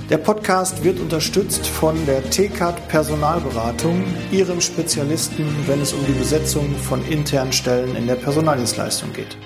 Der 0.09 0.17
Podcast 0.17 0.83
wird 0.83 0.99
unterstützt 0.99 1.67
von 1.67 1.95
der 2.05 2.21
TCAT 2.29 2.87
Personalberatung, 2.89 4.03
ihrem 4.31 4.59
Spezialisten, 4.59 5.45
wenn 5.67 5.81
es 5.81 5.93
um 5.93 6.05
die 6.05 6.13
Besetzung 6.13 6.69
von 6.75 7.05
internen 7.05 7.53
Stellen 7.53 7.95
in 7.95 8.07
der 8.07 8.15
Personaldienstleistung 8.15 9.13
geht. 9.13 9.37